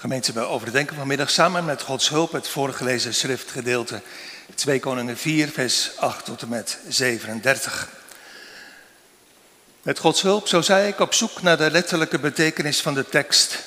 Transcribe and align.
Gemeente, 0.00 0.32
we 0.32 0.40
overdenken 0.40 0.96
vanmiddag 0.96 1.30
samen 1.30 1.64
met 1.64 1.82
Gods 1.82 2.08
hulp 2.08 2.32
het 2.32 2.48
voorgelezen 2.48 3.14
schriftgedeelte 3.14 4.00
2 4.54 4.80
Koningen 4.80 5.16
4, 5.16 5.48
vers 5.48 5.90
8 5.96 6.24
tot 6.24 6.42
en 6.42 6.48
met 6.48 6.78
37. 6.88 7.88
Met 9.82 9.98
Gods 9.98 10.22
hulp, 10.22 10.48
zo 10.48 10.60
zei 10.60 10.88
ik, 10.88 10.98
op 10.98 11.14
zoek 11.14 11.42
naar 11.42 11.56
de 11.56 11.70
letterlijke 11.70 12.18
betekenis 12.18 12.80
van 12.80 12.94
de 12.94 13.08
tekst 13.08 13.58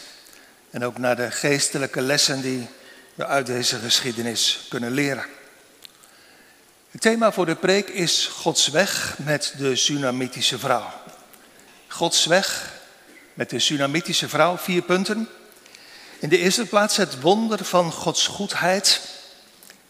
en 0.70 0.86
ook 0.86 0.97
naar 0.97 1.15
de 1.15 1.31
geestelijke 1.31 2.02
lessen 2.02 2.41
die 2.41 2.68
we 3.16 3.25
uit 3.25 3.45
deze 3.45 3.77
geschiedenis 3.79 4.66
kunnen 4.70 4.91
leren. 4.91 5.25
Het 6.91 7.02
thema 7.02 7.32
voor 7.32 7.45
de 7.45 7.55
preek 7.55 7.89
is 7.89 8.29
Gods 8.34 8.68
weg 8.68 9.16
met 9.18 9.54
de 9.57 9.75
Sunamitische 9.75 10.59
vrouw. 10.59 10.91
Gods 11.88 12.25
weg 12.25 12.71
met 13.34 13.50
de 13.50 13.59
Sunamitische 13.59 14.29
vrouw, 14.29 14.57
vier 14.57 14.82
punten. 14.82 15.29
In 16.21 16.29
de 16.29 16.38
eerste 16.38 16.65
plaats 16.65 16.97
het 16.97 17.21
wonder 17.21 17.65
van 17.65 17.91
Gods 17.91 18.27
goedheid, 18.27 19.02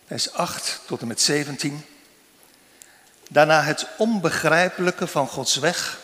vers 0.08 0.34
8 0.34 0.82
tot 0.86 1.02
en 1.02 1.08
met 1.08 1.22
17. 1.22 1.86
Daarna 3.30 3.62
het 3.62 3.86
onbegrijpelijke 3.98 5.08
van 5.08 5.28
Gods 5.28 5.56
weg, 5.56 6.00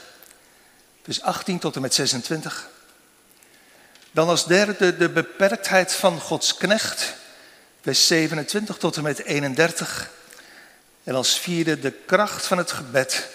vers 1.04 1.21
18 1.21 1.59
tot 1.59 1.76
en 1.76 1.82
met 1.82 1.94
26. 1.94 2.68
Dan 4.12 4.27
als 4.27 4.45
derde 4.45 4.98
de 4.98 5.09
beperktheid 5.09 5.94
van 5.94 6.20
Gods 6.20 6.57
knecht, 6.57 7.13
vers 7.82 8.07
27 8.07 8.77
tot 8.77 8.98
en 8.98 9.04
met 9.04 9.23
31. 9.23 10.09
En 11.04 11.16
als 11.16 11.40
vierde 11.40 11.80
de 11.80 11.91
kracht 11.91 12.48
van 12.48 12.57
het 12.57 12.71
gebed, 12.71 13.27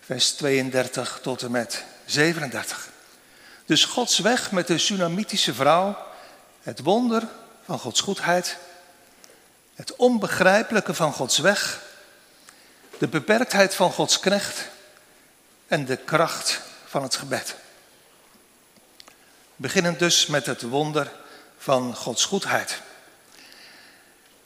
vers 0.00 0.30
32 0.30 1.18
tot 1.22 1.42
en 1.42 1.50
met 1.50 1.84
37. 2.04 2.88
Dus 3.64 3.84
Gods 3.84 4.18
weg 4.18 4.50
met 4.50 4.66
de 4.66 4.78
Sunamitische 4.78 5.54
vrouw, 5.54 6.14
het 6.66 6.80
wonder 6.80 7.28
van 7.64 7.78
Gods 7.78 8.00
goedheid, 8.00 8.56
het 9.74 9.96
onbegrijpelijke 9.96 10.94
van 10.94 11.12
Gods 11.12 11.38
weg, 11.38 11.82
de 12.98 13.08
beperktheid 13.08 13.74
van 13.74 13.92
Gods 13.92 14.20
knecht 14.20 14.68
en 15.66 15.84
de 15.84 15.96
kracht 15.96 16.60
van 16.86 17.02
het 17.02 17.16
gebed. 17.16 17.56
Beginnend 19.56 19.98
dus 19.98 20.26
met 20.26 20.46
het 20.46 20.62
wonder 20.62 21.12
van 21.58 21.94
Gods 21.96 22.24
goedheid. 22.24 22.80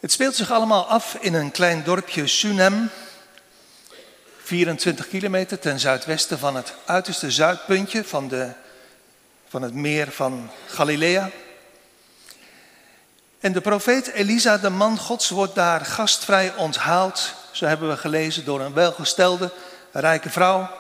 Het 0.01 0.13
speelt 0.13 0.35
zich 0.35 0.51
allemaal 0.51 0.87
af 0.87 1.15
in 1.21 1.35
een 1.35 1.51
klein 1.51 1.85
dorpje 1.85 2.27
Sunem, 2.27 2.91
24 4.43 5.09
kilometer 5.09 5.59
ten 5.59 5.81
zuidwesten 5.81 6.39
van 6.39 6.57
het 6.57 6.75
uiterste 6.85 7.31
zuidpuntje 7.31 8.05
van, 8.05 8.29
de, 8.29 8.53
van 9.49 9.63
het 9.63 9.75
meer 9.75 10.13
van 10.13 10.51
Galilea. 10.67 11.31
En 13.41 13.53
de 13.53 13.61
profeet 13.61 14.13
Elisa, 14.13 14.59
de 14.59 14.71
man 14.71 14.99
Gods, 14.99 15.29
wordt 15.29 15.55
daar 15.55 15.85
gastvrij 15.85 16.55
onthaald. 16.55 17.35
Zo 17.51 17.67
hebben 17.67 17.89
we 17.89 17.97
gelezen 17.97 18.45
door 18.45 18.61
een 18.61 18.75
welgestelde, 18.75 19.53
rijke 19.93 20.31
vrouw, 20.31 20.71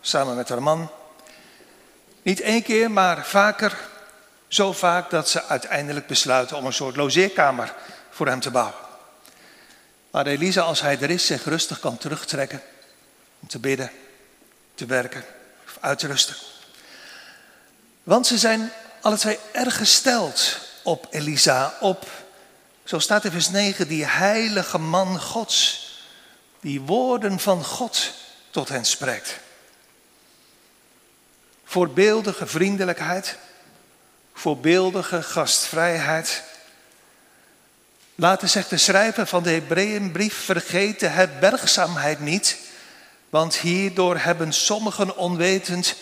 samen 0.00 0.36
met 0.36 0.48
haar 0.48 0.62
man. 0.62 0.90
Niet 2.22 2.40
één 2.40 2.62
keer, 2.62 2.90
maar 2.90 3.26
vaker. 3.26 3.78
Zo 4.48 4.72
vaak 4.72 5.10
dat 5.10 5.28
ze 5.28 5.44
uiteindelijk 5.44 6.06
besluiten 6.06 6.56
om 6.56 6.66
een 6.66 6.72
soort 6.72 6.96
logeerkamer 6.96 7.74
voor 8.10 8.26
hem 8.26 8.40
te 8.40 8.50
bouwen. 8.50 8.74
Waar 10.10 10.26
Elisa, 10.26 10.60
als 10.60 10.80
hij 10.80 10.98
er 11.00 11.10
is, 11.10 11.26
zich 11.26 11.44
rustig 11.44 11.80
kan 11.80 11.98
terugtrekken 11.98 12.62
om 13.40 13.48
te 13.48 13.58
bidden, 13.58 13.90
te 14.74 14.86
werken 14.86 15.24
of 15.66 15.76
uit 15.80 15.98
te 15.98 16.06
rusten. 16.06 16.34
Want 18.02 18.26
ze 18.26 18.38
zijn 18.38 18.72
alle 19.00 19.16
twee 19.16 19.38
erg 19.52 19.76
gesteld 19.76 20.58
op 20.84 21.06
Elisa, 21.10 21.74
op, 21.80 22.06
zo 22.84 22.98
staat 22.98 23.24
in 23.24 23.30
vers 23.30 23.50
9, 23.50 23.88
die 23.88 24.04
heilige 24.04 24.78
man 24.78 25.20
Gods, 25.20 25.88
die 26.60 26.80
woorden 26.80 27.40
van 27.40 27.64
God 27.64 28.12
tot 28.50 28.68
hen 28.68 28.84
spreekt. 28.84 29.38
Voorbeeldige 31.64 32.46
vriendelijkheid, 32.46 33.36
voorbeeldige 34.34 35.22
gastvrijheid. 35.22 36.42
Laten 38.14 38.48
zich 38.48 38.68
de 38.68 38.76
schrijver 38.76 39.26
van 39.26 39.42
de 39.42 39.50
Hebreeënbrief 39.50 40.44
vergeten 40.44 41.12
het 41.12 41.40
bergzaamheid 41.40 42.20
niet, 42.20 42.56
want 43.30 43.56
hierdoor 43.56 44.18
hebben 44.18 44.52
sommigen 44.52 45.16
onwetend 45.16 45.94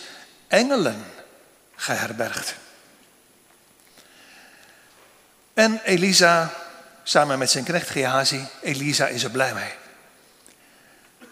engelen 0.47 1.05
geherbergd. 1.75 2.55
En 5.53 5.81
Elisa, 5.83 6.53
samen 7.03 7.37
met 7.37 7.51
zijn 7.51 7.63
knecht 7.63 7.89
Gehazi, 7.89 8.45
Elisa 8.61 9.07
is 9.07 9.23
er 9.23 9.29
blij 9.29 9.53
mee. 9.53 9.73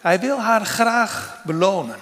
Hij 0.00 0.20
wil 0.20 0.40
haar 0.40 0.66
graag 0.66 1.40
belonen. 1.44 1.98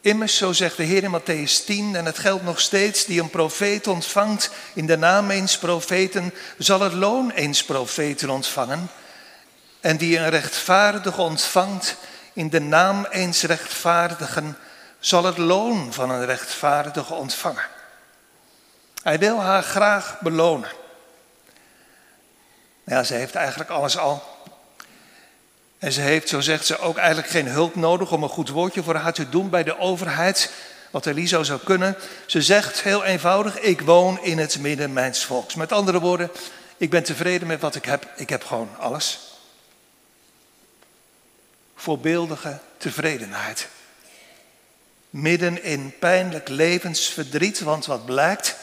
Immers, 0.00 0.36
zo 0.36 0.52
zegt 0.52 0.76
de 0.76 0.82
Heer 0.82 1.02
in 1.02 1.20
Matthäus 1.20 1.64
10, 1.64 1.96
en 1.96 2.04
het 2.04 2.18
geldt 2.18 2.44
nog 2.44 2.60
steeds, 2.60 3.04
die 3.04 3.20
een 3.20 3.30
profeet 3.30 3.86
ontvangt 3.86 4.50
in 4.74 4.86
de 4.86 4.96
naam 4.96 5.30
eens 5.30 5.58
profeten, 5.58 6.34
zal 6.58 6.80
het 6.80 6.92
loon 6.92 7.30
eens 7.30 7.64
profeten 7.64 8.30
ontvangen. 8.30 8.88
En 9.80 9.96
die 9.96 10.18
een 10.18 10.28
rechtvaardige 10.28 11.20
ontvangt 11.20 11.96
in 12.32 12.48
de 12.48 12.60
naam 12.60 13.06
eens 13.10 13.42
rechtvaardigen, 13.42 14.56
zal 14.98 15.24
het 15.24 15.38
loon 15.38 15.92
van 15.92 16.10
een 16.10 16.24
rechtvaardige 16.24 17.14
ontvangen. 17.14 17.75
Hij 19.06 19.18
wil 19.18 19.40
haar 19.40 19.62
graag 19.62 20.20
belonen. 20.20 20.68
Ja, 22.84 23.02
ze 23.02 23.14
heeft 23.14 23.34
eigenlijk 23.34 23.70
alles 23.70 23.98
al. 23.98 24.22
En 25.78 25.92
ze 25.92 26.00
heeft, 26.00 26.28
zo 26.28 26.40
zegt 26.40 26.66
ze, 26.66 26.78
ook 26.78 26.96
eigenlijk 26.96 27.28
geen 27.28 27.46
hulp 27.46 27.74
nodig 27.74 28.12
om 28.12 28.22
een 28.22 28.28
goed 28.28 28.48
woordje 28.48 28.82
voor 28.82 28.94
haar 28.94 29.12
te 29.12 29.28
doen 29.28 29.50
bij 29.50 29.62
de 29.62 29.78
overheid. 29.78 30.52
Wat 30.90 31.06
Elisa 31.06 31.42
zou 31.42 31.60
kunnen. 31.64 31.96
Ze 32.26 32.42
zegt 32.42 32.82
heel 32.82 33.04
eenvoudig, 33.04 33.60
ik 33.60 33.80
woon 33.80 34.22
in 34.22 34.38
het 34.38 34.58
midden 34.58 34.92
mijns 34.92 35.24
volks. 35.24 35.54
Met 35.54 35.72
andere 35.72 36.00
woorden, 36.00 36.30
ik 36.76 36.90
ben 36.90 37.02
tevreden 37.02 37.46
met 37.46 37.60
wat 37.60 37.74
ik 37.74 37.84
heb. 37.84 38.08
Ik 38.16 38.28
heb 38.28 38.44
gewoon 38.44 38.70
alles. 38.78 39.18
Voorbeeldige 41.74 42.58
tevredenheid. 42.76 43.68
Midden 45.10 45.62
in 45.62 45.94
pijnlijk 45.98 46.48
levensverdriet, 46.48 47.60
want 47.60 47.86
wat 47.86 48.04
blijkt, 48.04 48.56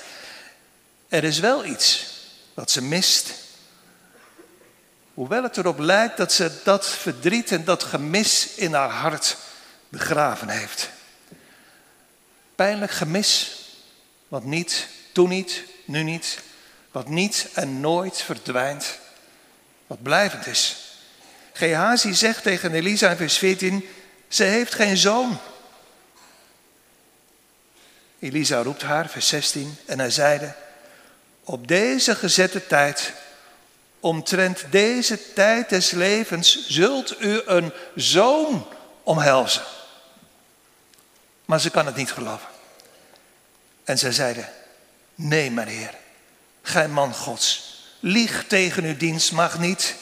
er 1.13 1.23
is 1.23 1.39
wel 1.39 1.65
iets 1.65 2.05
wat 2.53 2.71
ze 2.71 2.81
mist. 2.81 3.33
Hoewel 5.13 5.43
het 5.43 5.57
erop 5.57 5.79
lijkt 5.79 6.17
dat 6.17 6.33
ze 6.33 6.51
dat 6.63 6.87
verdriet 6.87 7.51
en 7.51 7.63
dat 7.63 7.83
gemis 7.83 8.47
in 8.55 8.73
haar 8.73 8.89
hart 8.89 9.37
begraven 9.89 10.49
heeft. 10.49 10.89
Pijnlijk 12.55 12.91
gemis, 12.91 13.61
wat 14.27 14.43
niet, 14.43 14.87
toen 15.11 15.29
niet, 15.29 15.63
nu 15.85 16.03
niet, 16.03 16.39
wat 16.91 17.07
niet 17.07 17.47
en 17.53 17.79
nooit 17.79 18.21
verdwijnt, 18.21 18.97
wat 19.87 20.01
blijvend 20.01 20.47
is. 20.47 20.77
Gehazi 21.51 22.13
zegt 22.13 22.43
tegen 22.43 22.73
Elisa 22.73 23.09
in 23.09 23.17
vers 23.17 23.37
14, 23.37 23.85
ze 24.27 24.43
heeft 24.43 24.73
geen 24.73 24.97
zoon. 24.97 25.37
Elisa 28.19 28.61
roept 28.61 28.81
haar, 28.81 29.09
vers 29.09 29.27
16, 29.27 29.77
en 29.85 29.99
hij 29.99 30.11
zeide, 30.11 30.55
op 31.43 31.67
deze 31.67 32.15
gezette 32.15 32.67
tijd, 32.67 33.13
omtrent 33.99 34.65
deze 34.69 35.33
tijd 35.33 35.69
des 35.69 35.91
levens, 35.91 36.67
zult 36.67 37.21
u 37.21 37.41
een 37.45 37.73
zoon 37.95 38.67
omhelzen. 39.03 39.63
Maar 41.45 41.59
ze 41.59 41.69
kan 41.69 41.85
het 41.85 41.95
niet 41.95 42.11
geloven. 42.11 42.47
En 43.83 43.97
zij 43.97 44.11
zeiden, 44.11 44.49
nee 45.15 45.51
mijn 45.51 45.67
heer, 45.67 45.93
gij 46.61 46.87
man 46.87 47.13
gods, 47.13 47.77
lieg 47.99 48.45
tegen 48.47 48.83
uw 48.83 48.97
dienst 48.97 49.31
mag 49.31 49.59
niet. 49.59 49.95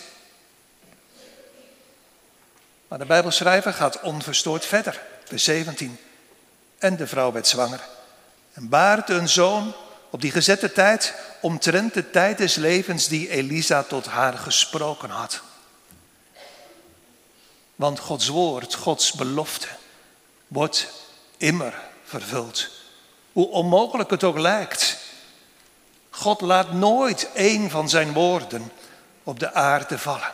Maar 2.87 2.99
de 2.99 3.05
Bijbelschrijver 3.05 3.73
gaat 3.73 4.01
onverstoord 4.01 4.65
verder, 4.65 5.01
vers 5.23 5.43
17. 5.43 5.99
En 6.77 6.97
de 6.97 7.07
vrouw 7.07 7.31
werd 7.31 7.47
zwanger 7.47 7.79
en 8.53 8.69
baarde 8.69 9.13
een 9.13 9.29
zoon 9.29 9.75
op 10.09 10.21
die 10.21 10.31
gezette 10.31 10.71
tijd, 10.71 11.13
omtrent 11.41 11.93
de 11.93 12.09
tijd 12.09 12.37
des 12.37 12.55
levens 12.55 13.07
die 13.07 13.29
Elisa 13.29 13.83
tot 13.83 14.05
haar 14.05 14.37
gesproken 14.37 15.09
had. 15.09 15.41
Want 17.75 17.99
Gods 17.99 18.27
woord, 18.27 18.73
Gods 18.73 19.11
belofte, 19.11 19.67
wordt 20.47 20.87
immer 21.37 21.79
vervuld. 22.03 22.69
Hoe 23.31 23.47
onmogelijk 23.47 24.09
het 24.09 24.23
ook 24.23 24.37
lijkt. 24.37 24.97
God 26.09 26.41
laat 26.41 26.71
nooit 26.71 27.29
een 27.33 27.69
van 27.69 27.89
zijn 27.89 28.13
woorden 28.13 28.71
op 29.23 29.39
de 29.39 29.53
aarde 29.53 29.97
vallen. 29.97 30.31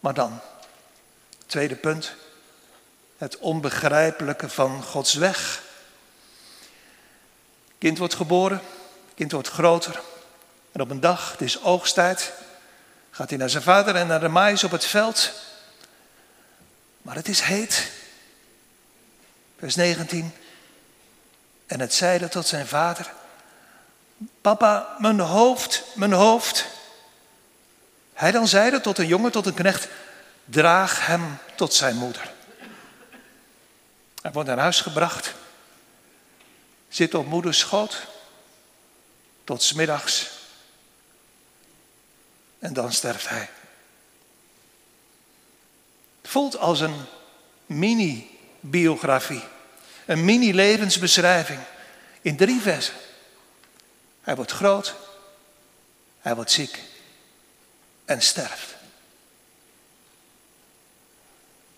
Maar 0.00 0.14
dan, 0.14 0.40
tweede 1.46 1.76
punt, 1.76 2.14
het 3.16 3.38
onbegrijpelijke 3.38 4.48
van 4.48 4.82
Gods 4.82 5.14
weg. 5.14 5.62
Kind 7.78 7.98
wordt 7.98 8.14
geboren, 8.14 8.60
kind 9.14 9.32
wordt 9.32 9.48
groter. 9.48 10.00
En 10.72 10.80
op 10.80 10.90
een 10.90 11.00
dag, 11.00 11.30
het 11.30 11.40
is 11.40 11.62
oogsttijd, 11.62 12.32
gaat 13.10 13.28
hij 13.28 13.38
naar 13.38 13.50
zijn 13.50 13.62
vader 13.62 13.94
en 13.94 14.06
naar 14.06 14.20
de 14.20 14.28
mais 14.28 14.64
op 14.64 14.70
het 14.70 14.84
veld. 14.84 15.32
Maar 17.02 17.14
het 17.14 17.28
is 17.28 17.40
heet. 17.40 17.90
Vers 19.58 19.74
19. 19.74 20.32
En 21.66 21.80
het 21.80 21.94
zeide 21.94 22.28
tot 22.28 22.46
zijn 22.46 22.66
vader: 22.66 23.12
Papa, 24.40 24.96
mijn 24.98 25.20
hoofd, 25.20 25.82
mijn 25.94 26.12
hoofd. 26.12 26.66
Hij 28.12 28.30
dan 28.30 28.48
zeide 28.48 28.80
tot 28.80 28.98
een 28.98 29.06
jongen, 29.06 29.32
tot 29.32 29.46
een 29.46 29.54
knecht: 29.54 29.88
Draag 30.44 31.06
hem 31.06 31.38
tot 31.54 31.74
zijn 31.74 31.96
moeder. 31.96 32.32
Hij 34.22 34.32
wordt 34.32 34.48
naar 34.48 34.58
huis 34.58 34.80
gebracht, 34.80 35.34
zit 36.88 37.14
op 37.14 37.26
moeders 37.26 37.58
schoot, 37.58 38.06
tot 39.44 39.62
smiddags. 39.62 40.30
En 42.58 42.72
dan 42.72 42.92
sterft 42.92 43.28
hij. 43.28 43.48
Het 46.20 46.30
voelt 46.30 46.58
als 46.58 46.80
een 46.80 47.04
mini-biografie, 47.66 49.42
een 50.06 50.24
mini-levensbeschrijving 50.24 51.60
in 52.20 52.36
drie 52.36 52.60
versen. 52.60 52.94
Hij 54.20 54.36
wordt 54.36 54.52
groot, 54.52 54.94
hij 56.20 56.34
wordt 56.34 56.50
ziek 56.50 56.82
en 58.04 58.22
sterft. 58.22 58.74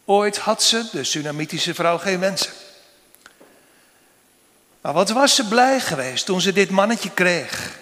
Ooit 0.04 0.38
had 0.38 0.62
ze, 0.62 0.88
de 0.93 1.04
Sunamitische 1.04 1.75
vrouw, 1.75 1.99
geen 1.99 2.19
mensen. 2.19 2.52
Maar 4.80 4.92
wat 4.92 5.10
was 5.10 5.34
ze 5.34 5.48
blij 5.48 5.80
geweest 5.80 6.26
toen 6.26 6.40
ze 6.40 6.52
dit 6.52 6.70
mannetje 6.70 7.10
kreeg. 7.10 7.78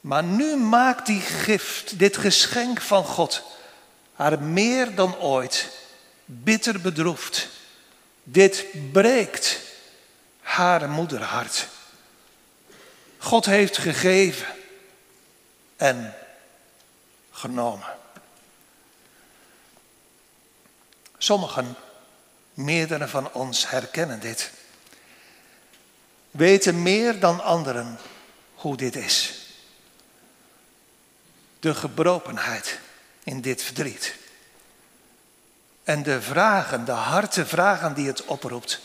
Maar 0.00 0.24
nu 0.24 0.56
maakt 0.56 1.06
die 1.06 1.20
gift, 1.20 1.98
dit 1.98 2.16
geschenk 2.16 2.80
van 2.80 3.04
God, 3.04 3.42
haar 4.14 4.42
meer 4.42 4.94
dan 4.94 5.16
ooit 5.16 5.70
bitter 6.24 6.80
bedroefd. 6.80 7.48
Dit 8.22 8.66
breekt 8.92 9.60
haar 10.40 10.88
moederhart. 10.88 11.66
God 13.18 13.44
heeft 13.44 13.78
gegeven 13.78 14.46
en 15.76 16.14
genomen. 17.30 17.86
Sommigen, 21.18 21.76
meerdere 22.54 23.08
van 23.08 23.32
ons 23.32 23.70
herkennen 23.70 24.20
dit. 24.20 24.50
Weten 26.34 26.82
meer 26.82 27.20
dan 27.20 27.42
anderen 27.42 27.98
hoe 28.54 28.76
dit 28.76 28.96
is. 28.96 29.32
De 31.60 31.74
gebrokenheid 31.74 32.78
in 33.22 33.40
dit 33.40 33.62
verdriet. 33.62 34.14
En 35.84 36.02
de 36.02 36.22
vragen, 36.22 36.84
de 36.84 36.92
harte 36.92 37.46
vragen 37.46 37.94
die 37.94 38.06
het 38.06 38.24
oproept. 38.24 38.80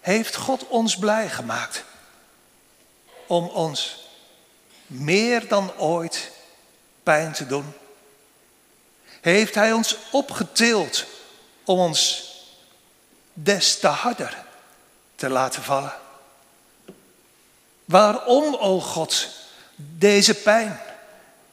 Heeft 0.00 0.36
God 0.36 0.66
ons 0.66 0.98
blij 0.98 1.28
gemaakt 1.28 1.84
om 3.26 3.46
ons 3.46 4.08
meer 4.86 5.48
dan 5.48 5.76
ooit 5.76 6.30
pijn 7.02 7.32
te 7.32 7.46
doen? 7.46 7.72
heeft 9.20 9.54
Hij 9.54 9.72
ons 9.72 9.96
opgetild 10.10 11.04
om 11.64 11.78
ons 11.78 12.30
des 13.32 13.78
te 13.78 13.86
harder 13.86 14.45
te 15.16 15.28
laten 15.28 15.62
vallen. 15.62 15.92
Waarom, 17.84 18.54
o 18.54 18.80
God, 18.80 19.28
deze 19.76 20.34
pijn, 20.34 20.80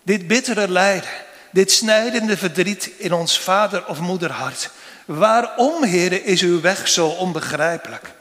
dit 0.01 0.27
bittere 0.27 0.69
lijden, 0.69 1.09
dit 1.51 1.71
snijdende 1.71 2.37
verdriet 2.37 2.85
in 2.97 3.13
ons 3.13 3.39
vader 3.39 3.87
of 3.87 3.99
moederhart? 3.99 4.69
Waarom, 5.05 5.83
heren, 5.83 6.23
is 6.23 6.41
uw 6.41 6.61
weg 6.61 6.87
zo 6.87 7.07
onbegrijpelijk? 7.07 8.11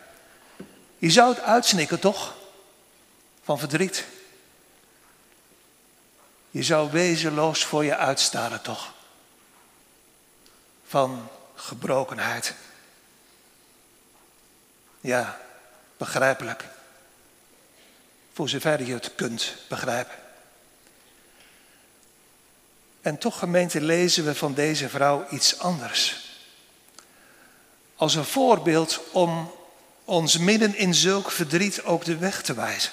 Je 0.99 1.11
zou 1.11 1.35
het 1.35 1.43
uitsnikken, 1.43 2.01
toch? 2.01 2.35
Van 3.45 3.59
verdriet. 3.59 4.05
Je 6.51 6.63
zou 6.63 6.91
wezenloos 6.91 7.65
voor 7.65 7.85
je 7.85 7.97
uitstaren, 7.97 8.63
toch? 8.63 8.93
van 10.93 11.29
gebrokenheid. 11.55 12.55
Ja, 15.03 15.39
begrijpelijk. 15.97 16.65
Voor 18.33 18.49
zover 18.49 18.83
je 18.83 18.93
het 18.93 19.15
kunt 19.15 19.55
begrijpen. 19.69 20.15
En 23.01 23.19
toch, 23.19 23.39
gemeente, 23.39 23.81
lezen 23.81 24.25
we 24.25 24.35
van 24.35 24.55
deze 24.55 24.89
vrouw 24.89 25.27
iets 25.31 25.59
anders. 25.59 26.31
Als 27.97 28.15
een 28.15 28.25
voorbeeld 28.25 29.01
om 29.13 29.53
ons 30.05 30.39
midden 30.39 30.77
in 30.77 30.95
zulk 30.95 31.31
verdriet 31.31 31.83
ook 31.83 32.05
de 32.05 32.17
weg 32.17 32.43
te 32.43 32.55
wijzen. 32.55 32.93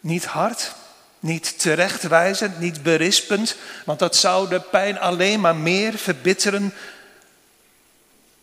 Niet 0.00 0.24
hard, 0.24 0.72
niet 1.18 1.58
terechtwijzend, 1.60 2.58
niet 2.58 2.82
berispend, 2.82 3.56
want 3.84 3.98
dat 3.98 4.16
zou 4.16 4.48
de 4.48 4.60
pijn 4.60 4.98
alleen 4.98 5.40
maar 5.40 5.56
meer 5.56 5.98
verbitteren, 5.98 6.74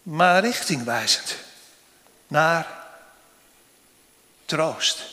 maar 0.04 0.42
richtingwijzend 0.42 1.46
naar 2.28 2.68
troost, 4.46 5.04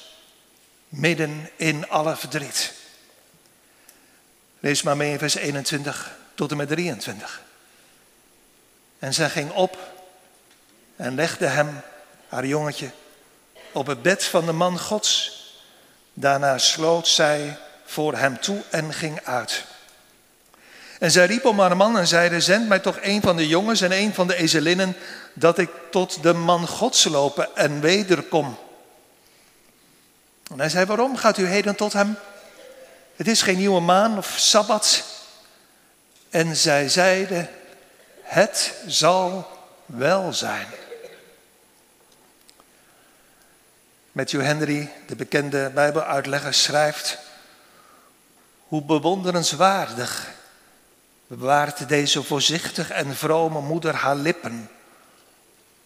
midden 0.89 1.51
in 1.57 1.89
alle 1.89 2.17
verdriet. 2.17 2.73
Lees 4.61 4.83
maar 4.83 4.97
mee 4.97 5.13
in 5.13 5.19
vers 5.19 5.35
21 5.35 6.17
tot 6.35 6.51
en 6.51 6.57
met 6.57 6.69
23. 6.69 7.43
En 8.99 9.15
zij 9.15 9.31
ging 9.31 9.51
op 9.51 9.79
en 10.97 11.15
legde 11.15 11.47
hem, 11.47 11.81
haar 12.29 12.47
jongetje, 12.47 12.91
op 13.73 13.87
het 13.87 14.03
bed 14.03 14.25
van 14.25 14.47
de 14.47 14.53
man 14.53 14.79
Gods 14.79 15.43
Daarna 16.15 16.59
sloot 16.59 17.09
zij 17.09 17.59
voor 17.85 18.17
hem 18.17 18.41
toe 18.41 18.63
en 18.71 18.93
ging 18.93 19.21
uit. 19.25 19.65
En 20.99 21.11
zij 21.11 21.27
riep 21.27 21.45
om 21.45 21.61
haar 21.61 21.77
man 21.77 21.99
en 21.99 22.07
zeide, 22.07 22.41
zend 22.41 22.69
mij 22.69 22.79
toch 22.79 22.99
een 23.01 23.21
van 23.23 23.37
de 23.37 23.49
jongens 23.49 23.81
en 23.81 23.93
een 23.93 24.15
van 24.15 24.27
de 24.27 24.37
ezelinnen, 24.37 24.97
dat 25.35 25.59
ik 25.59 25.71
tot 25.91 26.23
de 26.23 26.33
man 26.33 26.67
Gods 26.67 27.05
lopen 27.05 27.57
en 27.57 27.81
wederkom. 27.81 28.59
En 30.51 30.59
hij 30.59 30.69
zei, 30.69 30.87
waarom 30.87 31.17
gaat 31.17 31.39
u 31.39 31.47
heden 31.47 31.75
tot 31.75 31.93
hem? 31.93 32.17
Het 33.17 33.29
is 33.29 33.43
geen 33.43 33.57
nieuwe 33.57 33.81
maan 33.81 34.19
of 34.19 34.35
sabbat. 34.37 35.05
En 36.31 36.57
zij 36.57 36.89
zeiden, 36.89 37.51
het 38.23 38.75
zal 38.87 39.49
wel 39.87 40.33
zijn. 40.33 40.67
Matthew 44.13 44.41
Henry, 44.41 44.93
de 45.07 45.17
bekende 45.17 45.71
Bijbeluitlegger, 45.75 46.55
schrijft: 46.55 47.19
Hoe 48.69 48.83
bewonderenswaardig 48.83 50.31
bewaart 51.27 51.89
deze 51.89 52.23
voorzichtig 52.23 52.91
en 52.91 53.17
vrome 53.17 53.61
moeder 53.61 53.95
haar 53.95 54.17
lippen 54.17 54.71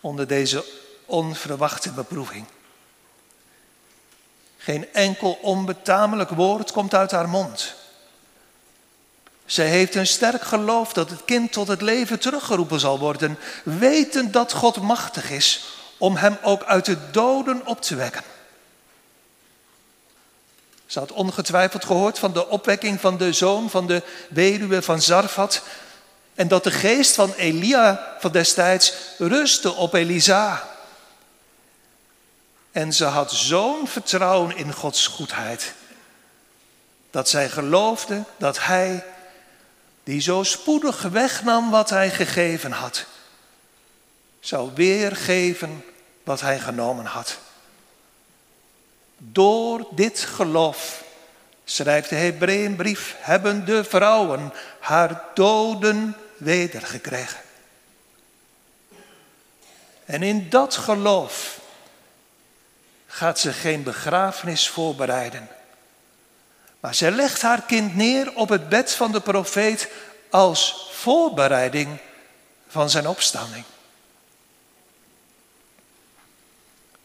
onder 0.00 0.26
deze 0.26 0.64
onverwachte 1.07 1.90
beproeving. 1.90 2.47
Geen 4.59 4.93
enkel 4.93 5.38
onbetamelijk 5.43 6.31
woord 6.31 6.73
komt 6.73 6.95
uit 6.95 7.11
haar 7.11 7.28
mond. 7.28 7.75
Zij 9.47 9.67
heeft 9.67 9.95
een 9.95 10.07
sterk 10.07 10.43
geloof 10.43 10.93
dat 10.93 11.11
het 11.11 11.25
kind 11.25 11.52
tot 11.52 11.69
het 11.69 11.83
leven 11.83 12.19
teruggeroepen 12.19 12.81
zal 12.81 12.99
worden, 12.99 13.38
wetend 13.64 14.33
dat 14.33 14.52
God 14.52 14.81
machtig 14.81 15.31
is 15.31 15.64
om 15.99 16.17
hem 16.17 16.38
ook 16.43 16.64
uit 16.64 16.85
de 16.85 17.11
doden 17.11 17.67
op 17.67 17.81
te 17.81 17.95
wekken. 17.95 18.23
Ze 20.87 20.99
had 20.99 21.12
ongetwijfeld 21.12 21.85
gehoord 21.85 22.19
van 22.19 22.33
de 22.33 22.49
opwekking 22.49 23.00
van 23.00 23.17
de 23.17 23.33
zoon 23.33 23.71
van 23.71 23.87
de 23.87 24.02
weduwe 24.28 24.83
van 24.83 25.02
Zarfat. 25.02 25.62
En 26.38 26.49
dat 26.49 26.64
de 26.64 26.71
geest 26.71 27.14
van 27.14 27.33
Elia 27.33 28.16
van 28.18 28.33
destijds 28.33 28.92
rustte 29.18 29.73
op 29.73 29.95
Elisa. 29.95 30.68
En 32.71 32.92
ze 32.92 33.04
had 33.04 33.33
zo'n 33.33 33.88
vertrouwen 33.88 34.57
in 34.57 34.73
Gods 34.73 35.07
goedheid. 35.07 35.75
Dat 37.11 37.28
zij 37.28 37.49
geloofde 37.49 38.25
dat 38.37 38.64
hij, 38.64 39.04
die 40.04 40.21
zo 40.21 40.42
spoedig 40.42 41.02
wegnam 41.02 41.71
wat 41.71 41.90
hij 41.90 42.11
gegeven 42.11 42.73
had, 42.73 43.04
zou 44.40 44.71
weergeven 44.75 45.85
wat 46.25 46.40
hij 46.40 46.59
genomen 46.59 47.04
had. 47.04 47.38
Door 49.16 49.87
dit 49.90 50.21
geloof, 50.21 51.04
schrijft 51.64 52.09
de 52.09 52.16
Hebreeënbrief, 52.16 53.14
hebben 53.18 53.64
de 53.64 53.85
vrouwen 53.85 54.52
haar 54.80 55.23
doden 55.35 56.16
wedergekregen. 56.38 57.40
En 60.04 60.23
in 60.23 60.50
dat 60.50 60.76
geloof 60.76 61.61
gaat 63.07 63.38
ze 63.38 63.52
geen 63.52 63.83
begrafenis 63.83 64.68
voorbereiden. 64.68 65.49
Maar 66.80 66.95
ze 66.95 67.11
legt 67.11 67.42
haar 67.42 67.62
kind 67.62 67.97
neer 67.97 68.35
op 68.35 68.49
het 68.49 68.68
bed 68.68 68.92
van 68.92 69.12
de 69.12 69.21
profeet 69.21 69.88
als 70.30 70.90
voorbereiding 70.92 71.99
van 72.68 72.90
zijn 72.90 73.07
opstanding. 73.07 73.64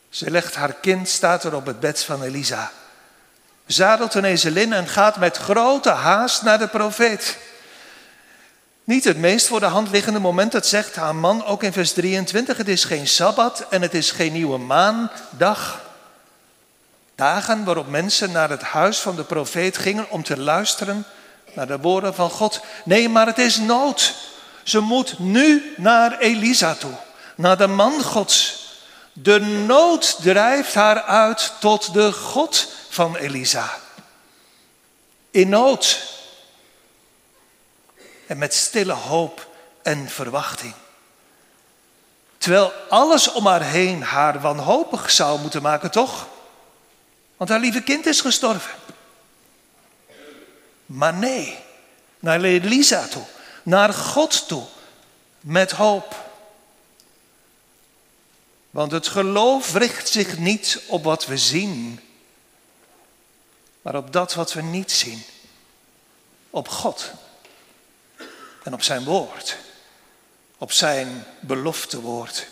Ze 0.09 0.31
legt 0.31 0.55
haar 0.55 0.73
kind, 0.73 1.09
staat 1.09 1.43
er 1.43 1.55
op 1.55 1.65
het 1.65 1.79
bed 1.79 2.03
van 2.03 2.23
Elisa. 2.23 2.71
Zadelt 3.65 4.13
een 4.13 4.25
ezelin 4.25 4.73
en 4.73 4.87
gaat 4.87 5.17
met 5.17 5.37
grote 5.37 5.89
haast 5.89 6.41
naar 6.41 6.59
de 6.59 6.67
profeet. 6.67 7.37
Niet 8.83 9.03
het 9.03 9.17
meest 9.17 9.47
voor 9.47 9.59
de 9.59 9.65
hand 9.65 9.91
liggende 9.91 10.19
moment, 10.19 10.51
dat 10.51 10.65
zegt 10.65 10.95
haar 10.95 11.15
man 11.15 11.45
ook 11.45 11.63
in 11.63 11.73
vers 11.73 11.91
23. 11.91 12.57
Het 12.57 12.67
is 12.67 12.83
geen 12.83 13.07
sabbat 13.07 13.65
en 13.69 13.81
het 13.81 13.93
is 13.93 14.11
geen 14.11 14.33
nieuwe 14.33 14.57
maandag. 14.57 15.81
Dagen 17.15 17.63
waarop 17.63 17.87
mensen 17.87 18.31
naar 18.31 18.49
het 18.49 18.61
huis 18.61 18.99
van 18.99 19.15
de 19.15 19.23
profeet 19.23 19.77
gingen 19.77 20.09
om 20.09 20.23
te 20.23 20.37
luisteren 20.37 21.05
naar 21.53 21.67
de 21.67 21.79
woorden 21.79 22.15
van 22.15 22.29
God. 22.29 22.61
Nee, 22.85 23.09
maar 23.09 23.25
het 23.25 23.37
is 23.37 23.57
nood. 23.57 24.15
Ze 24.63 24.79
moet 24.79 25.19
nu 25.19 25.73
naar 25.77 26.19
Elisa 26.19 26.73
toe, 26.73 26.93
naar 27.35 27.57
de 27.57 27.67
man 27.67 28.03
Gods. 28.03 28.61
De 29.13 29.39
nood 29.39 30.17
drijft 30.21 30.73
haar 30.73 31.01
uit 31.01 31.53
tot 31.59 31.93
de 31.93 32.11
God 32.11 32.67
van 32.89 33.15
Elisa. 33.15 33.69
In 35.31 35.49
nood. 35.49 36.11
En 38.33 38.39
met 38.39 38.53
stille 38.53 38.93
hoop 38.93 39.55
en 39.81 40.09
verwachting. 40.09 40.73
Terwijl 42.37 42.73
alles 42.89 43.31
om 43.31 43.45
haar 43.45 43.63
heen 43.63 44.03
haar 44.03 44.41
wanhopig 44.41 45.11
zou 45.11 45.39
moeten 45.39 45.61
maken, 45.61 45.91
toch? 45.91 46.27
Want 47.37 47.49
haar 47.49 47.59
lieve 47.59 47.83
kind 47.83 48.05
is 48.05 48.21
gestorven. 48.21 48.71
Maar 50.85 51.13
nee, 51.13 51.57
naar 52.19 52.41
Elisa 52.41 53.07
toe, 53.07 53.23
naar 53.63 53.93
God 53.93 54.47
toe, 54.47 54.63
met 55.39 55.71
hoop. 55.71 56.29
Want 58.69 58.91
het 58.91 59.07
geloof 59.07 59.73
richt 59.73 60.07
zich 60.09 60.37
niet 60.37 60.81
op 60.87 61.03
wat 61.03 61.25
we 61.25 61.37
zien, 61.37 61.99
maar 63.81 63.95
op 63.95 64.13
dat 64.13 64.33
wat 64.33 64.53
we 64.53 64.61
niet 64.61 64.91
zien. 64.91 65.23
Op 66.49 66.67
God 66.67 67.11
en 68.63 68.73
op 68.73 68.81
zijn 68.81 69.03
woord, 69.03 69.57
op 70.57 70.71
zijn 70.71 71.25
beloftewoord. 71.39 72.47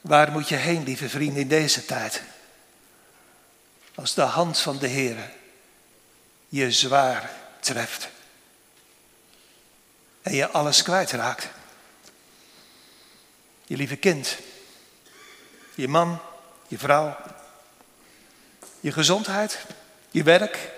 Waar 0.00 0.32
moet 0.32 0.48
je 0.48 0.56
heen, 0.56 0.82
lieve 0.82 1.08
vrienden, 1.08 1.40
in 1.40 1.48
deze 1.48 1.84
tijd? 1.84 2.22
Als 3.94 4.14
de 4.14 4.22
hand 4.22 4.58
van 4.58 4.78
de 4.78 4.86
Heer 4.86 5.30
je 6.48 6.72
zwaar 6.72 7.30
treft 7.60 8.08
en 10.22 10.34
je 10.34 10.48
alles 10.48 10.82
kwijtraakt. 10.82 11.48
Je 13.66 13.76
lieve 13.76 13.96
kind, 13.96 14.36
je 15.74 15.88
man, 15.88 16.18
je 16.68 16.78
vrouw, 16.78 17.16
je 18.80 18.92
gezondheid, 18.92 19.58
je 20.10 20.22
werk, 20.22 20.70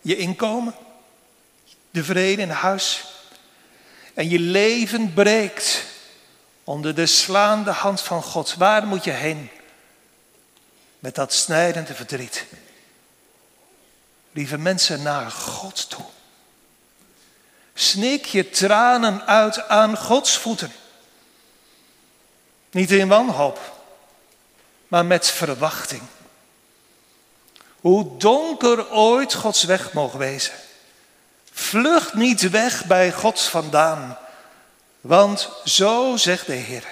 je 0.00 0.16
inkomen, 0.16 0.74
de 1.90 2.04
vrede 2.04 2.42
in 2.42 2.50
huis. 2.50 3.04
En 4.14 4.28
je 4.28 4.38
leven 4.38 5.14
breekt 5.14 5.84
onder 6.64 6.94
de 6.94 7.06
slaande 7.06 7.70
hand 7.70 8.00
van 8.00 8.22
God. 8.22 8.54
Waar 8.54 8.86
moet 8.86 9.04
je 9.04 9.10
heen? 9.10 9.50
Met 10.98 11.14
dat 11.14 11.32
snijdende 11.32 11.94
verdriet. 11.94 12.44
Lieve 14.32 14.58
mensen, 14.58 15.02
naar 15.02 15.30
God 15.30 15.90
toe. 15.90 16.04
Snik 17.74 18.24
je 18.24 18.50
tranen 18.50 19.26
uit 19.26 19.68
aan 19.68 19.96
Gods 19.96 20.36
voeten. 20.36 20.72
Niet 22.70 22.90
in 22.90 23.08
wanhoop, 23.08 23.84
maar 24.88 25.04
met 25.04 25.26
verwachting. 25.26 26.02
Hoe 27.80 28.16
donker 28.16 28.90
ooit 28.90 29.34
Gods 29.34 29.64
weg 29.64 29.92
mogen 29.92 30.18
wezen. 30.18 30.52
Vlucht 31.52 32.14
niet 32.14 32.50
weg 32.50 32.84
bij 32.84 33.12
God 33.12 33.40
vandaan, 33.40 34.18
want 35.00 35.48
zo 35.64 36.16
zegt 36.16 36.46
de 36.46 36.52
Heer. 36.52 36.84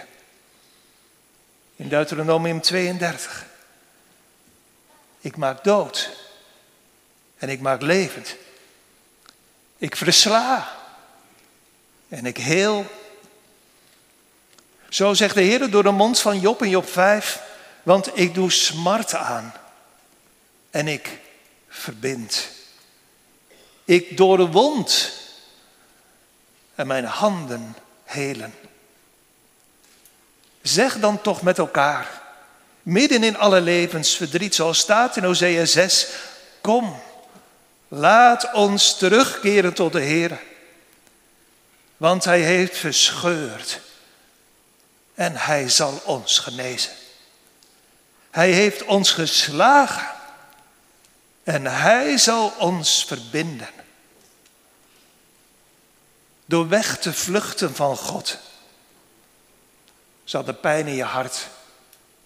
In 1.77 1.89
Deuteronomium 1.89 2.61
32. 2.61 3.47
Ik 5.21 5.37
maak 5.37 5.65
dood 5.65 6.11
en 7.39 7.49
ik 7.49 7.61
maak 7.61 7.83
levend. 7.83 8.37
Ik 9.79 9.97
versla 9.97 10.77
en 12.09 12.27
ik 12.27 12.37
heel. 12.37 12.87
Zo 14.89 15.15
zegt 15.15 15.35
de 15.35 15.43
Heer 15.43 15.71
door 15.71 15.83
de 15.83 15.91
mond 15.91 16.21
van 16.21 16.41
Job 16.41 16.63
in 16.63 16.71
Job 16.71 16.89
5, 16.89 17.43
want 17.83 18.19
ik 18.19 18.35
doe 18.35 18.51
smart 18.51 19.15
aan 19.15 19.55
en 20.71 20.89
ik 20.89 21.19
verbind. 21.69 22.58
Ik 23.89 24.17
doorwond 24.17 25.13
en 26.75 26.87
mijn 26.87 27.05
handen 27.05 27.77
helen. 28.05 28.55
Zeg 30.63 30.99
dan 30.99 31.23
toch 31.23 31.43
met 31.43 31.59
elkaar, 31.59 32.23
midden 32.83 33.23
in 33.23 33.37
alle 33.37 33.61
levensverdriet, 33.61 34.55
zoals 34.55 34.79
staat 34.79 35.17
in 35.17 35.25
Hosea 35.25 35.65
6, 35.65 36.07
kom, 36.61 37.01
laat 37.89 38.53
ons 38.53 38.97
terugkeren 38.97 39.75
tot 39.75 39.93
de 39.93 40.01
Heer. 40.01 40.41
Want 41.97 42.25
Hij 42.25 42.41
heeft 42.41 42.79
verscheurd 42.79 43.81
en 45.15 45.37
Hij 45.37 45.69
zal 45.69 46.01
ons 46.05 46.39
genezen. 46.39 46.93
Hij 48.31 48.51
heeft 48.51 48.85
ons 48.85 49.11
geslagen 49.11 50.09
en 51.45 51.67
Hij 51.67 52.19
zal 52.19 52.53
ons 52.59 53.05
verbinden. 53.05 53.77
Door 56.49 56.69
weg 56.69 56.99
te 56.99 57.13
vluchten 57.13 57.75
van 57.75 57.97
God 57.97 58.39
zal 60.25 60.45
de 60.45 60.55
pijn 60.55 60.87
in 60.87 60.95
je 60.95 61.05
hart, 61.05 61.47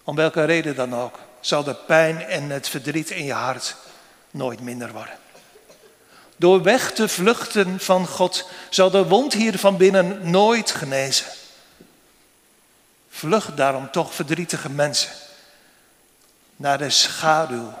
om 0.03 0.15
welke 0.15 0.43
reden 0.43 0.75
dan 0.75 0.95
ook, 0.95 1.19
zal 1.39 1.63
de 1.63 1.75
pijn 1.75 2.21
en 2.21 2.49
het 2.49 2.69
verdriet 2.69 3.09
in 3.09 3.25
je 3.25 3.33
hart 3.33 3.75
nooit 4.31 4.59
minder 4.59 4.91
worden. 4.91 5.17
Door 6.35 6.61
weg 6.61 6.91
te 6.91 7.07
vluchten 7.07 7.79
van 7.79 8.07
God 8.07 8.49
zal 8.69 8.89
de 8.89 9.07
wond 9.07 9.33
hier 9.33 9.59
van 9.59 9.77
binnen 9.77 10.29
nooit 10.29 10.71
genezen. 10.71 11.25
Vlucht 13.09 13.57
daarom 13.57 13.91
toch 13.91 14.13
verdrietige 14.13 14.69
mensen 14.69 15.11
naar 16.55 16.77
de 16.77 16.89
schaduw 16.89 17.73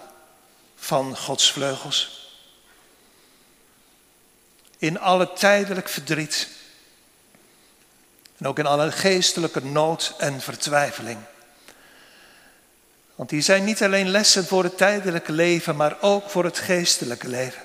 van 0.75 1.17
Gods 1.17 1.51
vleugels. 1.51 2.22
In 4.83 4.99
alle 4.99 5.33
tijdelijk 5.33 5.89
verdriet 5.89 6.47
en 8.37 8.47
ook 8.47 8.59
in 8.59 8.65
alle 8.65 8.91
geestelijke 8.91 9.65
nood 9.65 10.13
en 10.17 10.41
vertwijfeling. 10.41 11.19
Want 13.15 13.29
die 13.29 13.41
zijn 13.41 13.63
niet 13.63 13.83
alleen 13.83 14.09
lessen 14.09 14.45
voor 14.45 14.63
het 14.63 14.77
tijdelijke 14.77 15.31
leven, 15.31 15.75
maar 15.75 15.97
ook 16.01 16.29
voor 16.29 16.43
het 16.43 16.59
geestelijke 16.59 17.27
leven. 17.27 17.61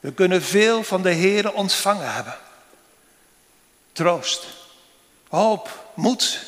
We 0.00 0.12
kunnen 0.12 0.42
veel 0.42 0.82
van 0.82 1.02
de 1.02 1.12
Heer 1.12 1.52
ontvangen 1.52 2.12
hebben. 2.12 2.36
Troost, 3.92 4.46
hoop, 5.28 5.90
moed, 5.94 6.46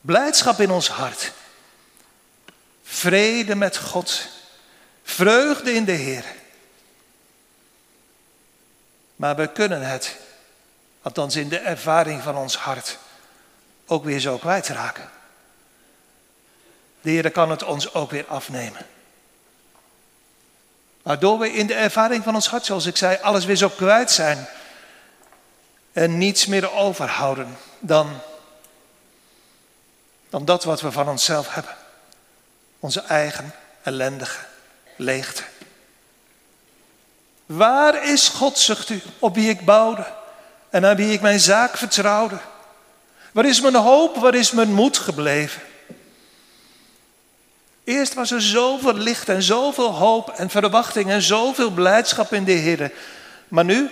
blijdschap 0.00 0.60
in 0.60 0.70
ons 0.70 0.88
hart. 0.88 1.32
Vrede 2.82 3.54
met 3.54 3.76
God, 3.76 4.28
vreugde 5.02 5.72
in 5.72 5.84
de 5.84 5.92
Heer. 5.92 6.40
Maar 9.22 9.36
we 9.36 9.46
kunnen 9.46 9.82
het, 9.82 10.16
althans 11.02 11.36
in 11.36 11.48
de 11.48 11.58
ervaring 11.58 12.22
van 12.22 12.36
ons 12.36 12.56
hart, 12.56 12.98
ook 13.86 14.04
weer 14.04 14.20
zo 14.20 14.38
kwijtraken. 14.38 15.10
De 17.00 17.10
Heer 17.10 17.30
kan 17.30 17.50
het 17.50 17.62
ons 17.62 17.94
ook 17.94 18.10
weer 18.10 18.26
afnemen. 18.26 18.86
Waardoor 21.02 21.38
we 21.38 21.52
in 21.52 21.66
de 21.66 21.74
ervaring 21.74 22.24
van 22.24 22.34
ons 22.34 22.48
hart, 22.48 22.64
zoals 22.64 22.86
ik 22.86 22.96
zei, 22.96 23.18
alles 23.20 23.44
weer 23.44 23.56
zo 23.56 23.68
kwijt 23.68 24.10
zijn. 24.10 24.46
En 25.92 26.18
niets 26.18 26.46
meer 26.46 26.72
overhouden 26.72 27.56
dan, 27.78 28.20
dan 30.30 30.44
dat 30.44 30.64
wat 30.64 30.80
we 30.80 30.92
van 30.92 31.08
onszelf 31.08 31.54
hebben. 31.54 31.76
Onze 32.78 33.00
eigen 33.00 33.54
ellendige 33.82 34.44
leegte. 34.96 35.51
Waar 37.56 38.08
is 38.08 38.28
God, 38.28 38.58
zucht 38.58 38.88
u, 38.88 39.02
op 39.18 39.34
wie 39.34 39.48
ik 39.48 39.64
bouwde? 39.64 40.06
en 40.72 40.86
aan 40.86 40.96
wie 40.96 41.12
ik 41.12 41.20
mijn 41.20 41.40
zaak 41.40 41.76
vertrouwde? 41.76 42.38
Waar 43.32 43.44
is 43.44 43.60
mijn 43.60 43.74
hoop, 43.74 44.16
waar 44.16 44.34
is 44.34 44.50
mijn 44.50 44.72
moed 44.72 44.98
gebleven? 44.98 45.62
Eerst 47.84 48.14
was 48.14 48.30
er 48.30 48.42
zoveel 48.42 48.94
licht 48.94 49.28
en 49.28 49.42
zoveel 49.42 49.90
hoop 49.90 50.28
en 50.28 50.50
verwachting 50.50 51.10
en 51.10 51.22
zoveel 51.22 51.70
blijdschap 51.70 52.32
in 52.32 52.44
de 52.44 52.52
Heer. 52.52 52.92
Maar 53.48 53.64
nu? 53.64 53.90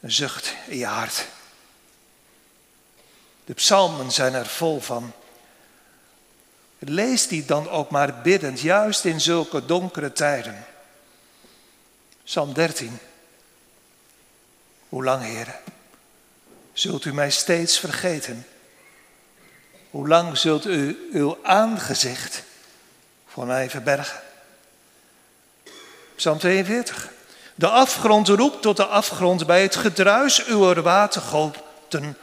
Een 0.00 0.12
zucht 0.12 0.54
in 0.66 0.78
je 0.78 0.86
hart. 0.86 1.26
De 3.44 3.54
psalmen 3.54 4.12
zijn 4.12 4.34
er 4.34 4.46
vol 4.46 4.80
van. 4.80 5.12
Lees 6.78 7.28
die 7.28 7.44
dan 7.44 7.68
ook 7.68 7.90
maar 7.90 8.20
biddend, 8.20 8.60
juist 8.60 9.04
in 9.04 9.20
zulke 9.20 9.66
donkere 9.66 10.12
tijden. 10.12 10.64
Psalm 12.24 12.52
13. 12.52 12.98
Hoe 14.88 15.04
lang, 15.04 15.22
heren, 15.22 15.54
zult 16.72 17.04
u 17.04 17.14
mij 17.14 17.30
steeds 17.30 17.78
vergeten? 17.78 18.46
Hoe 19.90 20.08
lang 20.08 20.38
zult 20.38 20.66
u 20.66 21.08
uw 21.12 21.38
aangezicht 21.42 22.42
voor 23.26 23.46
mij 23.46 23.70
verbergen? 23.70 24.20
Psalm 26.16 26.38
42. 26.38 27.12
De 27.54 27.68
afgrond 27.68 28.28
roept 28.28 28.62
tot 28.62 28.76
de 28.76 28.86
afgrond 28.86 29.46
bij 29.46 29.62
het 29.62 29.76
gedruis 29.76 30.44
uw 30.44 30.82
watergoten. 30.82 32.16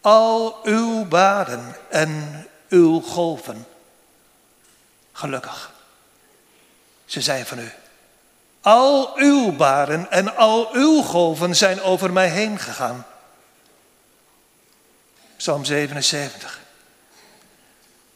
Al 0.00 0.60
uw 0.64 1.04
baden 1.04 1.76
en 1.90 2.46
uw 2.68 3.00
golven. 3.00 3.66
Gelukkig. 5.22 5.70
Ze 7.04 7.20
zijn 7.20 7.46
van 7.46 7.58
u. 7.58 7.72
Al 8.60 9.16
uw 9.16 9.52
baren 9.52 10.10
en 10.10 10.36
al 10.36 10.72
uw 10.72 11.02
golven 11.02 11.56
zijn 11.56 11.82
over 11.82 12.12
mij 12.12 12.28
heen 12.28 12.58
gegaan. 12.58 13.06
Psalm 15.36 15.64
77. 15.64 16.60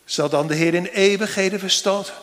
Zal 0.04 0.28
dan 0.28 0.46
de 0.46 0.54
Heer 0.54 0.74
in 0.74 0.86
eeuwigheden 0.86 1.58
verstoten 1.58 2.14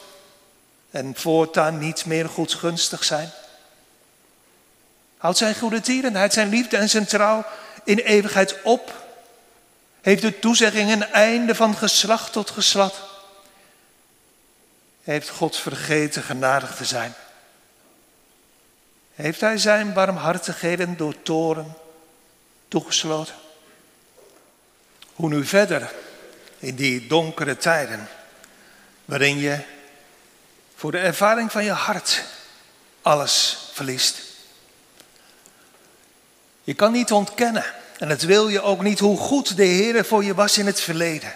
en 0.91 1.15
voortaan 1.15 1.77
niet 1.77 2.05
meer 2.05 2.29
goedgunstig 2.29 3.03
zijn? 3.03 3.31
Houdt 5.17 5.37
zijn 5.37 5.55
goede 5.55 5.81
tierenheid, 5.81 6.33
zijn 6.33 6.49
liefde 6.49 6.77
en 6.77 6.89
zijn 6.89 7.05
trouw 7.05 7.45
in 7.83 7.97
eeuwigheid 7.97 8.61
op? 8.63 9.05
Heeft 10.01 10.21
de 10.21 10.39
toezegging 10.39 10.91
een 10.91 11.11
einde 11.11 11.55
van 11.55 11.75
geslacht 11.75 12.31
tot 12.31 12.49
geslacht? 12.49 13.12
Heeft 15.03 15.29
God 15.29 15.57
vergeten 15.57 16.23
genadig 16.23 16.75
te 16.75 16.85
zijn? 16.85 17.13
Heeft 19.15 19.41
hij 19.41 19.57
zijn 19.57 19.93
barmhartigheden 19.93 20.97
door 20.97 21.21
toren 21.21 21.73
toegesloten? 22.67 23.35
Hoe 25.13 25.29
nu 25.29 25.45
verder 25.45 25.91
in 26.59 26.75
die 26.75 27.07
donkere 27.07 27.57
tijden, 27.57 28.07
waarin 29.05 29.37
je 29.37 29.59
voor 30.75 30.91
de 30.91 30.97
ervaring 30.97 31.51
van 31.51 31.63
je 31.63 31.71
hart 31.71 32.23
alles 33.01 33.57
verliest. 33.73 34.21
Je 36.63 36.73
kan 36.73 36.91
niet 36.91 37.11
ontkennen, 37.11 37.65
en 37.97 38.09
het 38.09 38.23
wil 38.23 38.47
je 38.47 38.61
ook 38.61 38.81
niet, 38.81 38.99
hoe 38.99 39.17
goed 39.17 39.57
de 39.57 39.63
Heer 39.63 40.05
voor 40.05 40.23
je 40.23 40.33
was 40.33 40.57
in 40.57 40.65
het 40.65 40.81
verleden. 40.81 41.33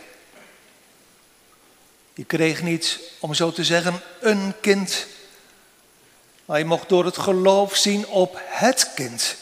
Je 2.17 2.25
kreeg 2.25 2.61
niet, 2.61 2.99
om 3.19 3.33
zo 3.33 3.51
te 3.51 3.63
zeggen, 3.63 4.01
een 4.19 4.53
kind, 4.61 5.05
maar 6.45 6.59
je 6.59 6.65
mocht 6.65 6.89
door 6.89 7.05
het 7.05 7.17
geloof 7.17 7.75
zien 7.75 8.07
op 8.07 8.41
het 8.43 8.91
kind, 8.95 9.35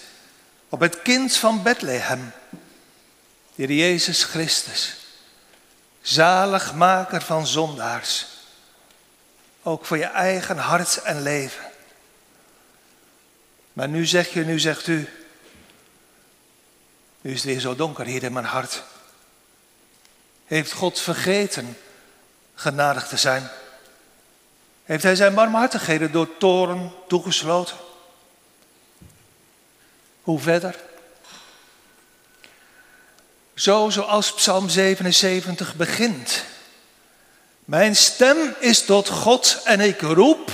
op 0.70 0.80
het 0.80 1.02
kind 1.02 1.36
van 1.36 1.64
Bethlehem, 1.64 2.32
de 3.56 3.76
Jezus 3.76 4.24
Christus, 4.24 4.96
zaligmaker 6.02 7.22
van 7.22 7.48
zondaars, 7.48 8.26
ook 9.64 9.86
voor 9.86 9.98
je 9.98 10.06
eigen 10.06 10.58
hart 10.58 10.98
en 10.98 11.22
leven. 11.22 11.66
Maar 13.74 13.90
nu 13.90 14.06
zeg 14.06 14.34
je, 14.34 14.46
nu 14.46 14.60
zegt 14.60 14.88
u, 14.88 15.10
nu 17.22 17.32
is 17.32 17.38
het 17.38 17.46
weer 17.46 17.60
zo 17.60 17.76
donker 17.76 18.06
hier 18.06 18.24
in 18.24 18.34
mijn 18.34 18.46
hart. 18.46 18.84
Heeft 20.46 20.72
God 20.72 21.00
vergeten 21.00 21.78
genadig 22.56 23.08
te 23.08 23.18
zijn? 23.18 23.50
Heeft 24.84 25.04
hij 25.04 25.16
zijn 25.16 25.34
barmhartigheden 25.34 26.12
door 26.12 26.38
toren 26.38 26.92
toegesloten? 27.08 27.78
Hoe 30.22 30.40
verder? 30.40 30.76
Zo 33.54 33.90
zoals 33.90 34.34
Psalm 34.34 34.70
77 34.70 35.76
begint. 35.76 36.44
Mijn 37.66 37.96
stem 37.96 38.56
is 38.60 38.86
tot 38.86 39.10
God 39.10 39.62
en 39.64 39.80
ik 39.80 40.02
roep. 40.02 40.52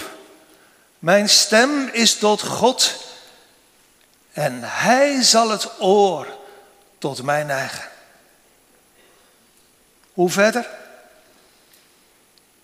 Mijn 0.99 1.29
stem 1.29 1.87
is 1.87 2.17
tot 2.17 2.41
God 2.41 2.95
en 4.31 4.59
Hij 4.63 5.21
zal 5.21 5.49
het 5.49 5.69
oor 5.79 6.27
tot 6.97 7.23
mij 7.23 7.43
neigen. 7.43 7.89
Hoe 10.13 10.29
verder? 10.29 10.80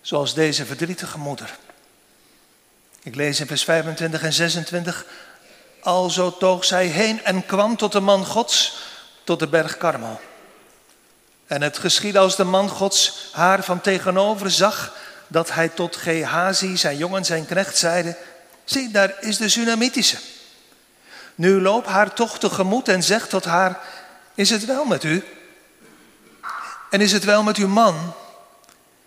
Zoals 0.08 0.34
deze 0.34 0.66
verdrietige 0.66 1.18
moeder. 1.18 1.56
Ik 3.02 3.14
lees 3.14 3.40
in 3.40 3.46
vers 3.46 3.64
25 3.64 4.22
en 4.22 4.32
26. 4.32 5.04
Alzo 5.82 6.36
toog 6.36 6.64
zij 6.64 6.86
heen 6.86 7.24
en 7.24 7.46
kwam 7.46 7.76
tot 7.76 7.92
de 7.92 8.00
man 8.00 8.26
Gods, 8.26 8.78
tot 9.24 9.38
de 9.38 9.46
berg 9.48 9.76
Karmel. 9.76 10.20
En 11.46 11.62
het 11.62 11.78
geschiedde 11.78 12.18
als 12.18 12.36
de 12.36 12.44
man 12.44 12.68
Gods 12.68 13.28
haar 13.32 13.64
van 13.64 13.80
tegenover 13.80 14.50
zag, 14.50 14.94
dat 15.26 15.52
hij 15.52 15.68
tot 15.68 15.96
Gehazi, 15.96 16.76
zijn 16.76 16.96
jongen, 16.96 17.24
zijn 17.24 17.46
knecht, 17.46 17.76
zeide: 17.76 18.16
Zie, 18.64 18.90
daar 18.90 19.14
is 19.20 19.36
de 19.36 19.48
Sunamitische. 19.48 20.18
Nu 21.34 21.60
loop 21.60 21.86
haar 21.86 22.12
toch 22.12 22.38
tegemoet 22.38 22.88
en 22.88 23.02
zegt 23.02 23.30
tot 23.30 23.44
haar: 23.44 23.80
Is 24.34 24.50
het 24.50 24.64
wel 24.64 24.84
met 24.84 25.04
u? 25.04 25.24
En 26.90 27.00
is 27.00 27.12
het 27.12 27.24
wel 27.24 27.42
met 27.42 27.56
uw 27.56 27.68
man? 27.68 28.14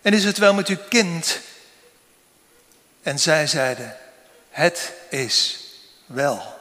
En 0.02 0.12
is 0.12 0.24
het 0.24 0.38
wel 0.38 0.54
met 0.54 0.68
uw 0.68 0.78
kind? 0.88 1.40
En 3.02 3.18
zij 3.18 3.46
zeiden: 3.46 3.96
Het 4.50 4.92
is 5.10 5.60
wel. 6.06 6.60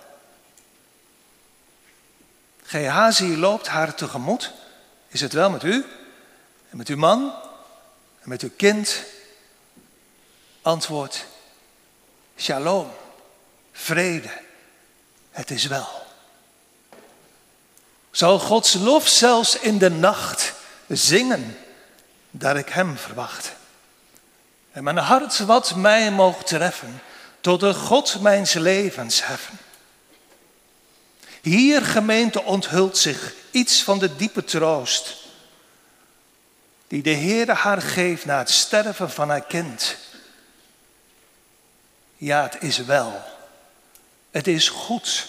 Gehazi 2.64 3.38
loopt 3.38 3.68
haar 3.68 3.96
tegemoet. 3.96 4.52
Is 5.08 5.22
het 5.22 5.34
wel 5.34 5.50
met 5.50 5.64
u? 5.64 5.86
En 6.70 6.78
met 6.78 6.88
uw 6.88 6.98
man? 6.98 7.34
En 8.22 8.30
met 8.30 8.42
uw 8.42 8.52
kind? 8.56 9.04
Antwoord: 10.62 11.26
Shalom, 12.38 12.92
vrede. 13.72 14.30
Het 15.32 15.52
is 15.52 15.66
wel. 15.66 15.88
Zal 18.12 18.40
Gods 18.40 18.74
lof 18.74 19.08
zelfs 19.08 19.60
in 19.60 19.78
de 19.78 19.90
nacht 19.90 20.54
zingen, 20.88 21.58
dat 22.32 22.56
ik 22.56 22.70
Hem 22.70 22.98
verwacht. 22.98 23.54
En 24.72 24.84
mijn 24.84 24.98
hart 24.98 25.40
wat 25.40 25.76
mij 25.76 26.12
mocht 26.12 26.48
treffen, 26.48 27.02
tot 27.42 27.60
de 27.60 27.74
God 27.74 28.22
mijns 28.22 28.54
levens 28.54 29.26
heffen. 29.26 29.58
Hier, 31.42 31.82
gemeente, 31.82 32.44
onthult 32.44 32.98
zich 32.98 33.34
iets 33.52 33.84
van 33.84 34.00
de 34.00 34.16
diepe 34.16 34.44
troost 34.44 35.20
die 36.92 37.02
de 37.02 37.16
Heere 37.16 37.54
haar 37.54 37.82
geeft 37.82 38.26
na 38.26 38.38
het 38.38 38.50
sterven 38.50 39.12
van 39.12 39.30
haar 39.30 39.46
kind. 39.46 39.98
Ja, 42.18 42.44
het 42.44 42.58
is 42.60 42.78
wel. 42.78 43.22
Het 44.32 44.48
is 44.48 44.70
goed, 44.70 45.28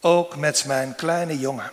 ook 0.00 0.36
met 0.36 0.64
mijn 0.64 0.94
kleine 0.94 1.38
jongen. 1.38 1.70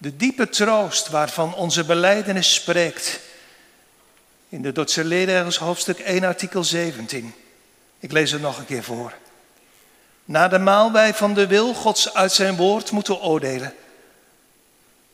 De 0.00 0.16
diepe 0.16 0.48
troost 0.48 1.08
waarvan 1.08 1.54
onze 1.54 1.84
beleidenis 1.84 2.54
spreekt. 2.54 3.20
In 4.48 4.62
de 4.62 4.72
Dordtse 4.72 5.04
Ledergens 5.04 5.56
hoofdstuk 5.56 5.98
1 5.98 6.24
artikel 6.24 6.64
17. 6.64 7.34
Ik 7.98 8.12
lees 8.12 8.30
het 8.30 8.40
nog 8.40 8.58
een 8.58 8.66
keer 8.66 8.82
voor. 8.82 9.12
Na 10.24 10.48
de 10.48 10.58
maal 10.58 10.92
wij 10.92 11.14
van 11.14 11.34
de 11.34 11.46
wil 11.46 11.74
Gods 11.74 12.14
uit 12.14 12.32
zijn 12.32 12.56
woord 12.56 12.90
moeten 12.90 13.20
oordelen. 13.20 13.74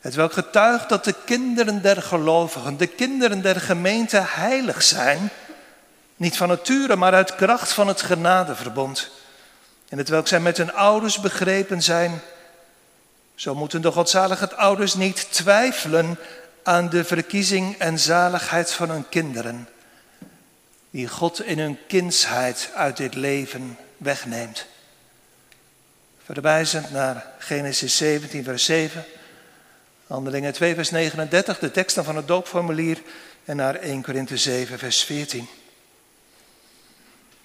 Het 0.00 0.14
welk 0.14 0.32
getuigt 0.32 0.88
dat 0.88 1.04
de 1.04 1.14
kinderen 1.24 1.82
der 1.82 2.02
gelovigen, 2.02 2.76
de 2.76 2.86
kinderen 2.86 3.42
der 3.42 3.60
gemeente 3.60 4.22
heilig 4.24 4.82
zijn. 4.82 5.30
Niet 6.16 6.36
van 6.36 6.48
nature, 6.48 6.96
maar 6.96 7.14
uit 7.14 7.34
kracht 7.34 7.72
van 7.72 7.88
het 7.88 8.02
genadeverbond. 8.02 9.10
En 9.88 9.98
het 9.98 10.08
welk 10.08 10.28
zij 10.28 10.40
met 10.40 10.56
hun 10.56 10.72
ouders 10.72 11.20
begrepen 11.20 11.82
zijn 11.82 12.22
zo 13.34 13.54
moeten 13.54 13.82
de 13.82 13.90
godzalige 13.90 14.54
ouders 14.54 14.94
niet 14.94 15.32
twijfelen 15.32 16.18
aan 16.62 16.88
de 16.88 17.04
verkiezing 17.04 17.78
en 17.78 17.98
zaligheid 17.98 18.72
van 18.72 18.90
hun 18.90 19.08
kinderen, 19.08 19.68
die 20.90 21.08
God 21.08 21.42
in 21.42 21.58
hun 21.58 21.78
kindsheid 21.86 22.70
uit 22.74 22.96
dit 22.96 23.14
leven 23.14 23.78
wegneemt. 23.96 24.66
verwijzend 26.24 26.90
naar 26.90 27.26
Genesis 27.38 27.96
17, 27.96 28.44
vers 28.44 28.64
7, 28.64 29.04
Handelingen 30.06 30.52
2, 30.52 30.74
vers 30.74 30.90
39, 30.90 31.58
de 31.58 31.70
teksten 31.70 32.04
van 32.04 32.16
het 32.16 32.28
doopformulier 32.28 33.02
en 33.44 33.56
naar 33.56 33.74
1 33.74 34.02
Korinthe 34.02 34.36
7, 34.36 34.78
vers 34.78 35.04
14. 35.04 35.48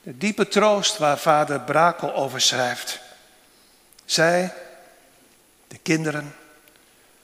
De 0.04 0.18
diepe 0.18 0.48
troost 0.48 0.98
waar 0.98 1.18
vader 1.18 1.62
Brakel 1.62 2.14
over 2.14 2.42
schrijft. 2.42 3.00
Zij, 4.06 4.54
de 5.70 5.78
kinderen, 5.78 6.36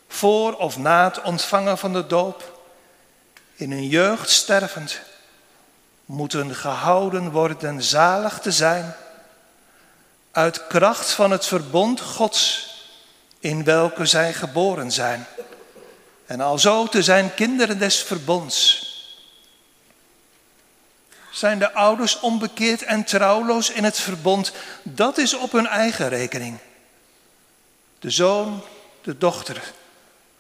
voor 0.08 0.54
of 0.54 0.78
na 0.78 1.04
het 1.04 1.22
ontvangen 1.22 1.78
van 1.78 1.94
de 1.94 2.08
doop, 2.08 2.62
in 3.56 3.72
hun 3.72 3.88
jeugd 3.88 4.30
stervend, 4.30 5.00
moeten 6.06 6.56
gehouden 6.56 7.32
worden 7.32 7.84
zalig 7.84 8.40
te 8.40 8.52
zijn, 8.52 8.96
uit 10.32 10.68
kracht 10.68 11.12
van 11.12 11.32
het 11.32 11.46
verbond 11.46 12.02
Gods 12.02 12.74
in 13.40 13.64
welke 13.64 14.06
zij 14.06 14.34
geboren 14.34 14.92
zijn, 14.92 15.26
en 16.26 16.42
alzo 16.42 16.88
te 16.88 17.04
zijn 17.04 17.34
kinderen 17.34 17.80
des 17.80 18.04
verbonds. 18.04 18.84
Zijn 21.32 21.60
de 21.60 21.74
ouders 21.74 22.20
onbekeerd 22.20 22.84
en 22.84 23.04
trouwloos 23.04 23.70
in 23.70 23.84
het 23.84 24.00
verbond, 24.00 24.52
dat 24.84 25.18
is 25.18 25.34
op 25.34 25.52
hun 25.52 25.68
eigen 25.68 26.10
rekening. 26.10 26.60
De 28.06 28.12
zoon, 28.12 28.64
de 29.02 29.18
dochter, 29.18 29.74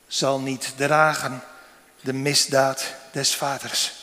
zal 0.08 0.39
niet 0.39 0.73
dragen 0.78 1.43
de 2.01 2.13
misdaad 2.13 2.93
des 3.12 3.36
vaders. 3.36 3.93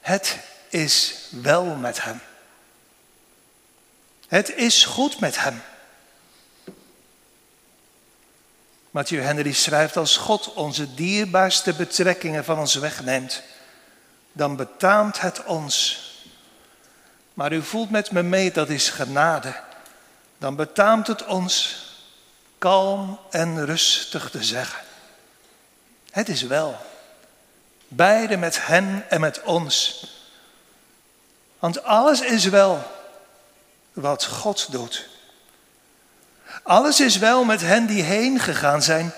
Het 0.00 0.38
is 0.68 1.14
wel 1.30 1.64
met 1.64 2.04
hem. 2.04 2.20
Het 4.28 4.54
is 4.54 4.84
goed 4.84 5.20
met 5.20 5.38
hem. 5.38 5.62
Matthew 8.90 9.22
Henry 9.22 9.52
schrijft, 9.52 9.96
als 9.96 10.16
God 10.16 10.52
onze 10.52 10.94
dierbaarste 10.94 11.74
betrekkingen 11.74 12.44
van 12.44 12.58
ons 12.58 12.74
wegneemt, 12.74 13.42
dan 14.32 14.56
betaamt 14.56 15.20
het 15.20 15.44
ons. 15.44 16.02
Maar 17.34 17.52
u 17.52 17.62
voelt 17.62 17.90
met 17.90 18.10
me 18.10 18.22
mee, 18.22 18.52
dat 18.52 18.68
is 18.68 18.88
genade. 18.88 19.72
Dan 20.38 20.56
betaamt 20.56 21.06
het 21.06 21.24
ons 21.24 21.82
kalm 22.58 23.18
en 23.30 23.64
rustig 23.64 24.30
te 24.30 24.44
zeggen. 24.44 24.82
Het 26.10 26.28
is 26.28 26.42
wel. 26.42 26.76
Beide 27.88 28.36
met 28.36 28.66
hen 28.66 29.04
en 29.08 29.20
met 29.20 29.42
ons. 29.42 30.06
Want 31.58 31.82
alles 31.82 32.20
is 32.20 32.44
wel 32.44 32.82
wat 33.92 34.24
God 34.24 34.72
doet. 34.72 35.08
Alles 36.62 37.00
is 37.00 37.18
wel 37.18 37.44
met 37.44 37.60
hen 37.60 37.86
die 37.86 38.02
heen 38.02 38.40
gegaan 38.40 38.82
zijn, 38.82 39.12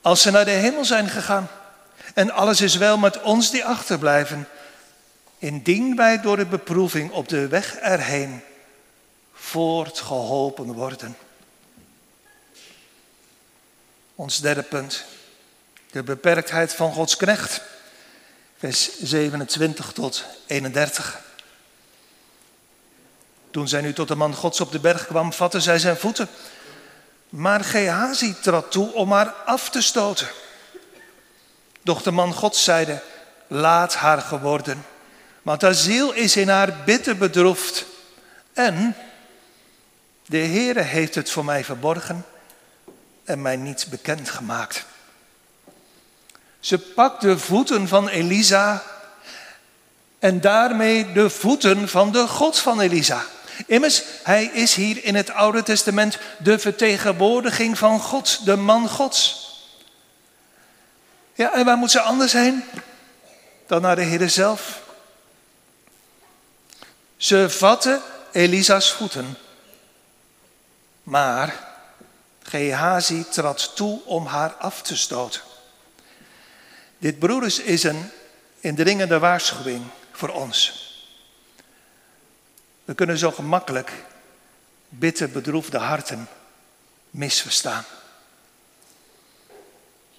als 0.00 0.22
ze 0.22 0.30
naar 0.30 0.44
de 0.44 0.50
hemel 0.50 0.84
zijn 0.84 1.08
gegaan. 1.08 1.48
En 2.14 2.30
alles 2.30 2.60
is 2.60 2.76
wel 2.76 2.98
met 2.98 3.20
ons 3.22 3.50
die 3.50 3.64
achterblijven, 3.64 4.48
indien 5.38 5.96
wij 5.96 6.20
door 6.20 6.36
de 6.36 6.46
beproeving 6.46 7.10
op 7.10 7.28
de 7.28 7.48
weg 7.48 7.76
erheen 7.76 8.42
voortgeholpen 9.56 10.72
worden. 10.72 11.16
Ons 14.14 14.40
derde 14.40 14.62
punt, 14.62 15.04
de 15.90 16.02
beperktheid 16.02 16.74
van 16.74 16.92
Gods 16.92 17.16
knecht, 17.16 17.60
vers 18.58 18.98
27 18.98 19.92
tot 19.92 20.24
31. 20.46 21.20
Toen 23.50 23.68
zij 23.68 23.80
nu 23.80 23.92
tot 23.92 24.08
de 24.08 24.14
man 24.14 24.34
Gods 24.34 24.60
op 24.60 24.72
de 24.72 24.80
berg 24.80 25.06
kwam, 25.06 25.32
vatte 25.32 25.60
zij 25.60 25.78
zijn 25.78 25.96
voeten. 25.96 26.28
Maar 27.28 27.64
Gehazi 27.64 28.34
trad 28.42 28.70
toe 28.70 28.92
om 28.92 29.12
haar 29.12 29.28
af 29.28 29.70
te 29.70 29.82
stoten. 29.82 30.28
Doch 31.82 32.02
de 32.02 32.10
man 32.10 32.32
Gods 32.32 32.64
zeide, 32.64 33.02
laat 33.46 33.94
haar 33.94 34.20
geworden, 34.20 34.86
want 35.42 35.62
haar 35.62 35.74
ziel 35.74 36.12
is 36.12 36.36
in 36.36 36.48
haar 36.48 36.82
bitter 36.84 37.16
bedroefd. 37.16 37.84
En 38.52 38.96
de 40.26 40.38
Heere 40.38 40.80
heeft 40.80 41.14
het 41.14 41.30
voor 41.30 41.44
mij 41.44 41.64
verborgen 41.64 42.26
en 43.24 43.42
mij 43.42 43.56
niet 43.56 43.86
bekend 43.90 44.30
gemaakt. 44.30 44.84
Ze 46.60 46.78
pakt 46.78 47.20
de 47.20 47.38
voeten 47.38 47.88
van 47.88 48.08
Elisa 48.08 48.82
en 50.18 50.40
daarmee 50.40 51.12
de 51.12 51.30
voeten 51.30 51.88
van 51.88 52.12
de 52.12 52.26
God 52.26 52.58
van 52.58 52.80
Elisa. 52.80 53.24
Immers, 53.66 54.02
hij 54.22 54.44
is 54.44 54.74
hier 54.74 55.04
in 55.04 55.14
het 55.14 55.30
Oude 55.30 55.62
Testament 55.62 56.18
de 56.38 56.58
vertegenwoordiging 56.58 57.78
van 57.78 58.00
God, 58.00 58.44
de 58.44 58.56
man 58.56 58.88
Gods. 58.88 59.44
Ja, 61.34 61.54
en 61.54 61.64
waar 61.64 61.76
moet 61.76 61.90
ze 61.90 62.00
anders 62.00 62.32
heen 62.32 62.64
dan 63.66 63.82
naar 63.82 63.96
de 63.96 64.02
Heer 64.02 64.30
zelf? 64.30 64.82
Ze 67.16 67.50
vatten 67.50 68.02
Elisa's 68.32 68.92
voeten, 68.92 69.36
maar 71.06 71.74
Gehazi 72.42 73.24
trad 73.30 73.76
toe 73.76 74.00
om 74.04 74.26
haar 74.26 74.52
af 74.52 74.82
te 74.82 74.96
stoten. 74.96 75.40
Dit, 76.98 77.18
broeders, 77.18 77.58
is 77.58 77.82
een 77.82 78.10
indringende 78.60 79.18
waarschuwing 79.18 79.84
voor 80.12 80.28
ons. 80.28 80.84
We 82.84 82.94
kunnen 82.94 83.18
zo 83.18 83.30
gemakkelijk 83.30 83.92
bitter 84.88 85.30
bedroefde 85.30 85.78
harten 85.78 86.28
misverstaan. 87.10 87.84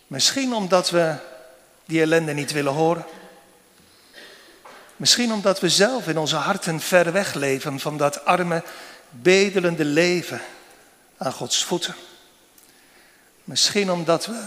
Misschien 0.07 0.53
omdat 0.53 0.89
we 0.89 1.15
die 1.85 2.01
ellende 2.01 2.33
niet 2.33 2.51
willen 2.51 2.73
horen. 2.73 3.05
Misschien 4.95 5.31
omdat 5.31 5.59
we 5.59 5.69
zelf 5.69 6.07
in 6.07 6.17
onze 6.17 6.35
harten 6.35 6.79
ver 6.79 7.11
weg 7.11 7.33
leven 7.33 7.79
van 7.79 7.97
dat 7.97 8.25
arme, 8.25 8.63
bedelende 9.09 9.85
leven 9.85 10.41
aan 11.17 11.33
Gods 11.33 11.63
voeten. 11.63 11.95
Misschien 13.43 13.91
omdat 13.91 14.25
we 14.25 14.45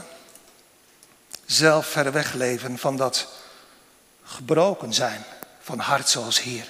zelf 1.46 1.86
ver 1.86 2.12
weg 2.12 2.32
leven 2.32 2.78
van 2.78 2.96
dat 2.96 3.28
gebroken 4.24 4.94
zijn 4.94 5.24
van 5.60 5.78
hart 5.78 6.08
zoals 6.08 6.42
hier. 6.42 6.68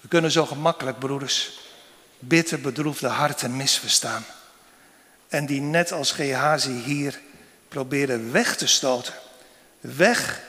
We 0.00 0.08
kunnen 0.08 0.30
zo 0.30 0.46
gemakkelijk, 0.46 0.98
broeders, 0.98 1.60
bitter 2.18 2.60
bedroefde 2.60 3.08
harten 3.08 3.56
misverstaan. 3.56 4.24
En 5.28 5.46
die 5.46 5.60
net 5.60 5.92
als 5.92 6.12
Gehazi 6.12 6.72
hier 6.72 7.20
proberen 7.68 8.32
weg 8.32 8.56
te 8.56 8.66
stoten. 8.66 9.14
Weg 9.80 10.40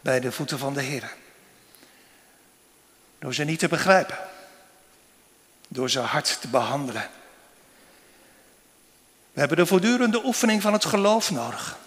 bij 0.00 0.20
de 0.20 0.32
voeten 0.32 0.58
van 0.58 0.74
de 0.74 0.82
Heer. 0.82 1.12
Door 3.18 3.34
ze 3.34 3.44
niet 3.44 3.58
te 3.58 3.68
begrijpen. 3.68 4.18
Door 5.74 5.90
ze 5.90 6.00
hard 6.00 6.40
te 6.40 6.48
behandelen. 6.48 7.10
We 9.32 9.40
hebben 9.40 9.56
de 9.56 9.66
voortdurende 9.66 10.24
oefening 10.24 10.62
van 10.62 10.72
het 10.72 10.84
geloof 10.84 11.30
nodig. 11.30 11.78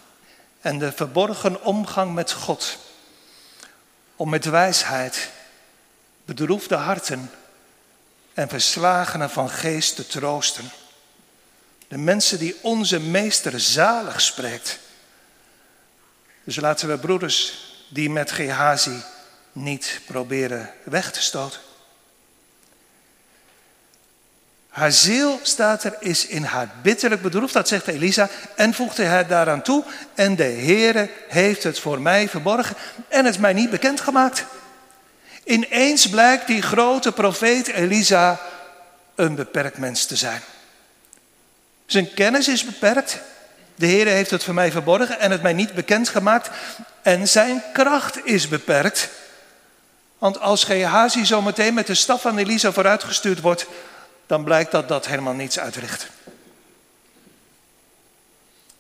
En 0.62 0.80
de 0.80 0.92
verborgen 0.92 1.64
omgang 1.64 2.14
met 2.14 2.32
God. 2.32 2.78
Om 4.16 4.30
met 4.30 4.46
wijsheid 4.46 5.30
bedroefde 6.26 6.76
harten 6.76 7.32
en 8.34 8.50
verslagenen 8.50 9.30
van 9.30 9.50
geest 9.50 9.96
te 9.96 10.08
troosten. 10.08 10.72
De 11.88 11.98
mensen 11.98 12.40
die 12.40 12.56
onze 12.62 13.00
meester 13.00 13.60
zalig 13.60 14.22
spreekt. 14.22 14.80
Dus 16.44 16.56
laten 16.56 16.88
we 16.88 16.98
broeders 16.98 17.54
die 17.90 18.10
met 18.10 18.32
Gehazi 18.32 19.02
niet 19.52 20.02
proberen 20.06 20.74
weg 20.84 21.12
te 21.12 21.22
stoten. 21.22 21.60
Haar 24.78 24.92
ziel, 24.92 25.40
staat 25.42 25.84
er, 25.84 25.96
is 26.00 26.28
in 26.28 26.44
haar 26.44 26.70
bitterlijk 26.82 27.22
bedroefd, 27.22 27.54
dat 27.54 27.68
zegt 27.68 27.88
Elisa, 27.88 28.30
en 28.56 28.74
voegde 28.74 29.04
hij 29.04 29.28
daaraan 29.28 29.62
toe, 29.62 29.84
en 30.16 30.36
de 30.36 30.44
Heere 30.44 31.10
heeft 31.28 31.64
het 31.64 31.80
voor 31.80 32.02
mij 32.02 32.30
verborgen 32.30 32.76
en 33.08 33.26
het 33.26 33.40
mij 33.40 33.54
niet 33.54 33.70
bekendgemaakt. 33.70 34.46
Ineens 35.44 36.10
blijkt 36.10 36.48
die 36.48 36.62
grote 36.62 37.12
profeet 37.12 37.68
Elisa 37.68 38.40
een 39.16 39.36
beperkt 39.36 39.78
mens 39.78 40.06
te 40.06 40.16
zijn. 40.16 40.42
Zijn 41.86 42.14
kennis 42.14 42.48
is 42.48 42.66
beperkt. 42.66 43.20
De 43.76 43.86
Heer 43.86 44.08
heeft 44.08 44.32
het 44.32 44.44
voor 44.44 44.54
mij 44.54 44.72
verborgen 44.72 45.20
en 45.20 45.32
het 45.32 45.42
mij 45.42 45.54
niet 45.54 45.74
bekendgemaakt. 45.74 46.50
En 47.02 47.28
zijn 47.28 47.64
kracht 47.74 48.26
is 48.26 48.48
beperkt. 48.48 49.10
Want 50.18 50.40
als 50.40 50.64
Gehazi 50.64 51.26
zo 51.26 51.42
meteen 51.42 51.74
met 51.74 51.88
de 51.88 51.96
staf 51.96 52.22
van 52.22 52.38
Elisa 52.38 52.72
vooruitgestuurd 52.72 53.42
wordt, 53.42 53.66
dan 54.28 54.44
blijkt 54.44 54.72
dat 54.72 54.88
dat 54.88 55.08
helemaal 55.08 55.34
niets 55.34 55.60
uitricht. 55.60 56.08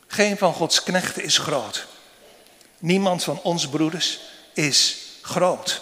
Geen 0.07 0.37
van 0.37 0.53
Gods 0.53 0.83
knechten 0.83 1.23
is 1.23 1.37
groot. 1.37 1.87
Niemand 2.77 3.23
van 3.23 3.41
ons 3.41 3.69
broeders 3.69 4.19
is 4.53 4.97
groot. 5.21 5.81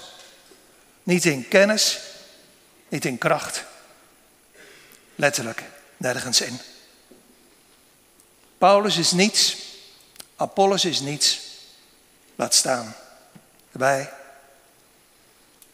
Niet 1.03 1.25
in 1.25 1.47
kennis, 1.47 1.99
niet 2.87 3.05
in 3.05 3.17
kracht. 3.17 3.63
Letterlijk 5.15 5.63
nergens 5.97 6.41
in. 6.41 6.59
Paulus 8.57 8.97
is 8.97 9.11
niets, 9.11 9.57
Apollos 10.35 10.85
is 10.85 10.99
niets. 10.99 11.39
Laat 12.35 12.53
staan. 12.53 12.95
Wij. 13.71 14.09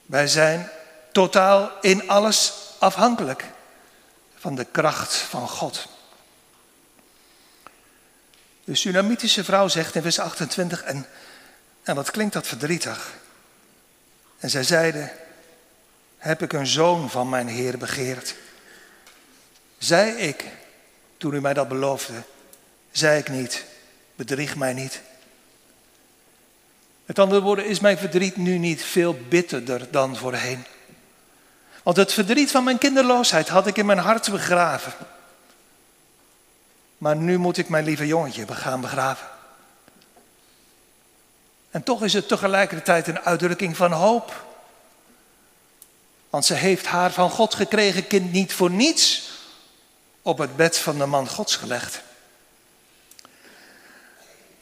Wij 0.05 0.27
zijn 0.27 0.69
totaal 1.11 1.71
in 1.81 2.09
alles 2.09 2.53
afhankelijk 2.79 3.45
van 4.41 4.55
de 4.55 4.65
kracht 4.65 5.15
van 5.15 5.49
God. 5.49 5.87
De 8.63 8.75
Sunamitische 8.75 9.43
vrouw 9.43 9.67
zegt 9.67 9.95
in 9.95 10.01
vers 10.01 10.19
28, 10.19 10.83
en, 10.83 11.05
en 11.83 11.95
wat 11.95 12.11
klinkt 12.11 12.33
dat 12.33 12.47
verdrietig. 12.47 13.13
En 14.39 14.49
zij 14.49 14.63
zeiden, 14.63 15.11
heb 16.17 16.41
ik 16.41 16.53
een 16.53 16.67
zoon 16.67 17.09
van 17.09 17.29
mijn 17.29 17.47
Heer 17.47 17.77
begeerd? 17.77 18.35
Zei 19.77 20.11
ik, 20.11 20.45
toen 21.17 21.33
u 21.33 21.41
mij 21.41 21.53
dat 21.53 21.67
beloofde, 21.67 22.23
zei 22.91 23.19
ik 23.19 23.29
niet, 23.29 23.65
bedrieg 24.15 24.55
mij 24.55 24.73
niet. 24.73 25.01
Met 27.05 27.19
andere 27.19 27.41
woorden, 27.41 27.65
is 27.65 27.79
mijn 27.79 27.97
verdriet 27.97 28.35
nu 28.35 28.57
niet 28.57 28.83
veel 28.83 29.17
bitterder 29.29 29.91
dan 29.91 30.17
voorheen? 30.17 30.65
Want 31.83 31.97
het 31.97 32.13
verdriet 32.13 32.51
van 32.51 32.63
mijn 32.63 32.77
kinderloosheid 32.77 33.49
had 33.49 33.67
ik 33.67 33.77
in 33.77 33.85
mijn 33.85 33.97
hart 33.97 34.31
begraven. 34.31 34.93
Maar 36.97 37.15
nu 37.15 37.37
moet 37.37 37.57
ik 37.57 37.69
mijn 37.69 37.83
lieve 37.83 38.07
jongetje 38.07 38.47
gaan 38.47 38.81
begraven. 38.81 39.27
En 41.71 41.83
toch 41.83 42.03
is 42.03 42.13
het 42.13 42.27
tegelijkertijd 42.27 43.07
een 43.07 43.19
uitdrukking 43.19 43.77
van 43.77 43.91
hoop. 43.91 44.45
Want 46.29 46.45
ze 46.45 46.53
heeft 46.53 46.85
haar 46.85 47.11
van 47.11 47.29
God 47.29 47.55
gekregen 47.55 48.07
kind 48.07 48.31
niet 48.31 48.53
voor 48.53 48.69
niets 48.69 49.29
op 50.21 50.37
het 50.37 50.55
bed 50.55 50.77
van 50.77 50.97
de 50.97 51.05
man 51.05 51.27
Gods 51.27 51.55
gelegd. 51.55 52.01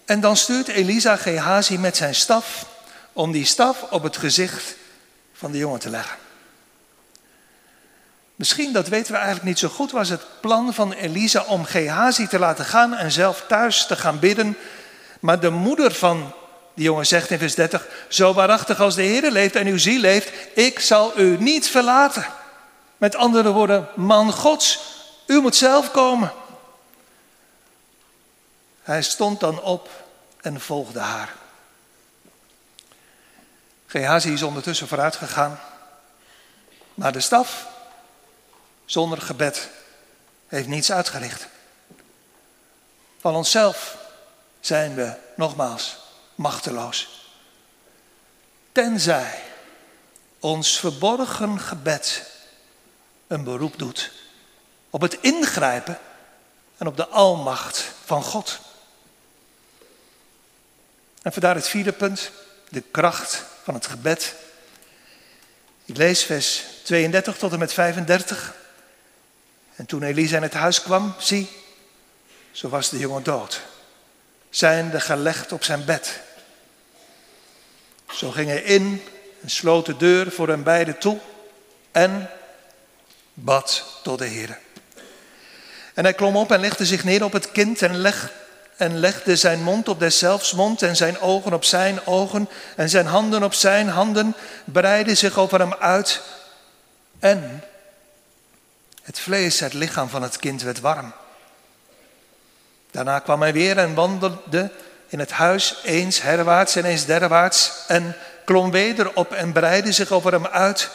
En 0.06 0.20
dan 0.20 0.38
stuurt 0.38 0.68
Elisa 0.68 1.16
Gehazi 1.16 1.78
met 1.78 1.98
zijn 1.98 2.16
staf 2.16 2.66
om 3.14 3.32
die 3.32 3.46
staf 3.46 3.82
op 3.82 4.04
het 4.04 4.18
gezicht 4.18 4.76
van 5.34 5.52
de 5.52 5.58
jongen 5.58 5.80
te 5.80 5.90
leggen. 5.90 6.18
Misschien, 8.40 8.74
dat 8.74 8.88
weten 8.88 9.12
we 9.12 9.18
eigenlijk 9.18 9.48
niet 9.48 9.60
zo 9.60 9.68
goed, 9.68 9.92
was 9.92 10.10
het 10.10 10.22
plan 10.42 10.74
van 10.74 10.92
Elisa 10.92 11.44
om 11.44 11.66
Gehazi 11.66 12.28
te 12.28 12.40
laten 12.40 12.66
gaan 12.66 12.94
en 12.94 13.12
zelf 13.12 13.44
thuis 13.48 13.86
te 13.86 13.96
gaan 13.96 14.20
bidden. 14.20 14.58
Maar 15.20 15.40
de 15.40 15.50
moeder 15.50 15.94
van 15.94 16.34
die 16.74 16.84
jongen 16.84 17.06
zegt 17.06 17.30
in 17.30 17.38
vers 17.38 17.56
30, 17.56 17.88
zo 18.08 18.34
waarachtig 18.34 18.80
als 18.80 18.96
de 18.96 19.02
Heer 19.02 19.32
leeft 19.32 19.56
en 19.56 19.68
uw 19.68 19.78
ziel 19.78 20.00
leeft, 20.00 20.32
ik 20.54 20.80
zal 20.80 21.20
u 21.20 21.38
niet 21.40 21.70
verlaten. 21.70 22.26
Met 22.98 23.16
andere 23.16 23.52
woorden, 23.52 23.88
man 23.96 24.32
Gods, 24.34 24.80
u 25.26 25.42
moet 25.42 25.56
zelf 25.56 25.92
komen. 25.92 26.32
Hij 28.84 29.02
stond 29.02 29.40
dan 29.40 29.62
op 29.62 29.90
en 30.42 30.62
volgde 30.62 31.00
haar. 31.00 31.34
Gehazi 33.88 34.34
is 34.34 34.44
ondertussen 34.44 34.88
vooruit 34.88 35.16
gegaan. 35.16 35.60
Maar 36.94 37.12
de 37.12 37.20
staf, 37.20 37.68
zonder 38.90 39.22
gebed, 39.22 39.70
heeft 40.48 40.68
niets 40.68 40.92
uitgericht. 40.92 41.48
Van 43.20 43.36
onszelf 43.36 43.98
zijn 44.60 44.96
we 44.96 45.14
nogmaals 45.36 45.98
machteloos. 46.36 47.28
Tenzij 48.72 49.42
ons 50.40 50.80
verborgen 50.80 51.60
gebed 51.60 52.32
een 53.28 53.44
beroep 53.44 53.78
doet 53.78 54.12
op 54.90 55.02
het 55.02 55.18
ingrijpen 55.22 56.00
en 56.78 56.88
op 56.88 56.98
de 56.98 57.08
almacht 57.08 57.92
van 58.06 58.24
God. 58.24 58.60
En 61.22 61.32
vandaar 61.32 61.56
het 61.56 61.68
vierde 61.68 61.94
punt, 61.94 62.32
de 62.70 62.82
kracht 62.82 63.44
van 63.64 63.74
het 63.74 63.88
gebed. 63.88 64.36
Ik 65.86 65.98
lees 65.98 66.24
vers 66.24 66.64
32 66.84 67.38
tot 67.38 67.52
en 67.52 67.60
met 67.60 67.74
35. 67.74 68.58
En 69.80 69.86
toen 69.86 70.04
Elisa 70.04 70.36
in 70.36 70.42
het 70.42 70.54
huis 70.54 70.82
kwam, 70.82 71.14
zie, 71.18 71.50
zo 72.52 72.70
was 72.70 72.90
de 72.90 72.98
jongen 72.98 73.24
dood, 73.24 73.62
zijnde 74.50 75.00
gelegd 75.00 75.52
op 75.52 75.64
zijn 75.64 75.86
bed. 75.86 76.20
Zo 78.12 78.32
ging 78.32 78.50
hij 78.50 78.62
in 78.62 79.04
en 79.42 79.50
sloot 79.50 79.86
de 79.86 79.98
deur 79.98 80.32
voor 80.32 80.48
hen 80.48 80.64
beiden 80.64 80.98
toe 80.98 81.20
en 81.92 82.30
bad 83.34 84.00
tot 84.04 84.20
de 84.20 84.26
Heer. 84.26 84.58
En 85.94 86.04
hij 86.04 86.14
klom 86.14 86.36
op 86.36 86.52
en 86.52 86.60
legde 86.60 86.86
zich 86.86 87.04
neer 87.04 87.24
op 87.24 87.34
het 87.34 87.52
kind 87.52 87.82
en 87.82 87.98
legde 87.98 88.30
en 88.78 88.98
legde 88.98 89.36
zijn 89.36 89.64
mond 89.64 89.88
op 89.88 90.00
deszelfs 90.00 90.54
mond 90.54 90.82
en 90.82 90.96
zijn 90.96 91.20
ogen 91.20 91.54
op 91.54 91.64
zijn 91.64 92.06
ogen 92.06 92.50
en 92.76 92.90
zijn 92.90 93.06
handen 93.06 93.44
op 93.44 93.54
zijn 93.54 93.90
handen, 93.90 94.36
breidde 94.66 95.16
zich 95.16 95.38
over 95.38 95.60
hem 95.60 95.74
uit 95.74 96.22
en 97.20 97.64
het 99.10 99.20
vlees, 99.20 99.60
het 99.60 99.74
lichaam 99.74 100.10
van 100.10 100.22
het 100.22 100.38
kind 100.38 100.62
werd 100.62 100.80
warm. 100.80 101.14
Daarna 102.92 103.20
kwam 103.20 103.42
hij 103.42 103.54
weer 103.54 103.78
en 103.78 103.94
wandelde 103.94 104.72
in 105.08 105.20
het 105.20 105.32
huis 105.32 105.78
eens 105.84 106.22
herwaarts 106.22 106.76
en 106.76 106.86
eens 106.86 107.06
derwaarts 107.06 107.72
en 107.88 108.16
klom 108.46 108.72
weder 108.72 109.16
op 109.16 109.32
en 109.34 109.52
breidde 109.52 109.92
zich 109.92 110.12
over 110.12 110.32
hem 110.32 110.48
uit. 110.48 110.90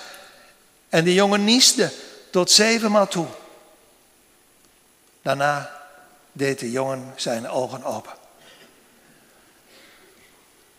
En 0.89 1.05
de 1.05 1.15
jongen 1.15 1.45
niesde 1.45 1.93
tot 2.31 2.51
zevenmaal 2.51 3.09
toe. 3.09 3.27
Daarna 5.23 5.81
deed 6.33 6.59
de 6.59 6.71
jongen 6.71 7.13
zijn 7.17 7.49
ogen 7.49 7.85
open. 7.85 8.13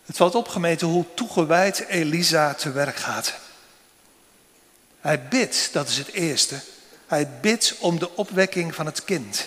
Het 0.06 0.16
valt 0.16 0.34
opgemeten 0.34 0.86
hoe 0.86 1.04
toegewijd 1.14 1.78
Elisa 1.78 2.54
te 2.54 2.72
werk 2.72 2.96
gaat. 2.96 3.34
Hij 5.00 5.28
bidt, 5.28 5.68
dat 5.72 5.88
is 5.88 5.98
het 5.98 6.12
eerste. 6.12 6.60
Hij 7.06 7.28
bidt 7.40 7.76
om 7.78 7.98
de 7.98 8.16
opwekking 8.16 8.74
van 8.74 8.86
het 8.86 9.04
kind. 9.04 9.44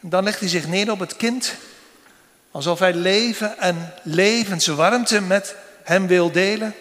En 0.00 0.08
dan 0.08 0.24
legt 0.24 0.40
hij 0.40 0.48
zich 0.48 0.66
neer 0.66 0.90
op 0.90 0.98
het 0.98 1.16
kind, 1.16 1.54
alsof 2.50 2.78
hij 2.78 2.94
leven 2.94 3.58
en 3.58 3.94
levenswarmte 4.02 5.20
met 5.20 5.54
hem 5.82 6.06
wil 6.06 6.32
delen. 6.32 6.74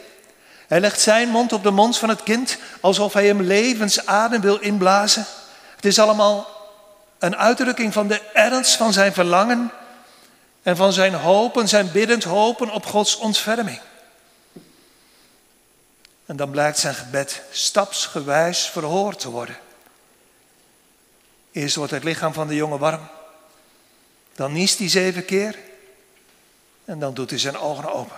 Hij 0.67 0.79
legt 0.79 0.99
zijn 0.99 1.29
mond 1.29 1.53
op 1.53 1.63
de 1.63 1.71
mond 1.71 1.97
van 1.97 2.09
het 2.09 2.23
kind, 2.23 2.57
alsof 2.81 3.13
hij 3.13 3.27
hem 3.27 3.41
levensadem 3.41 4.41
wil 4.41 4.57
inblazen. 4.57 5.25
Het 5.75 5.85
is 5.85 5.99
allemaal 5.99 6.47
een 7.19 7.35
uitdrukking 7.35 7.93
van 7.93 8.07
de 8.07 8.21
ernst 8.33 8.75
van 8.75 8.93
zijn 8.93 9.13
verlangen 9.13 9.71
en 10.63 10.75
van 10.75 10.93
zijn 10.93 11.13
hopen, 11.13 11.67
zijn 11.67 11.91
biddend 11.91 12.23
hopen 12.23 12.69
op 12.69 12.85
Gods 12.85 13.17
ontferming. 13.17 13.79
En 16.25 16.35
dan 16.35 16.49
blijkt 16.49 16.77
zijn 16.77 16.95
gebed 16.95 17.41
stapsgewijs 17.51 18.69
verhoord 18.69 19.19
te 19.19 19.29
worden. 19.29 19.57
Eerst 21.51 21.75
wordt 21.75 21.91
het 21.91 22.03
lichaam 22.03 22.33
van 22.33 22.47
de 22.47 22.55
jongen 22.55 22.79
warm. 22.79 23.07
Dan 24.35 24.51
niest 24.51 24.79
hij 24.79 24.89
zeven 24.89 25.25
keer. 25.25 25.57
En 26.85 26.99
dan 26.99 27.13
doet 27.13 27.29
hij 27.29 27.39
zijn 27.39 27.57
ogen 27.57 27.93
open. 27.93 28.17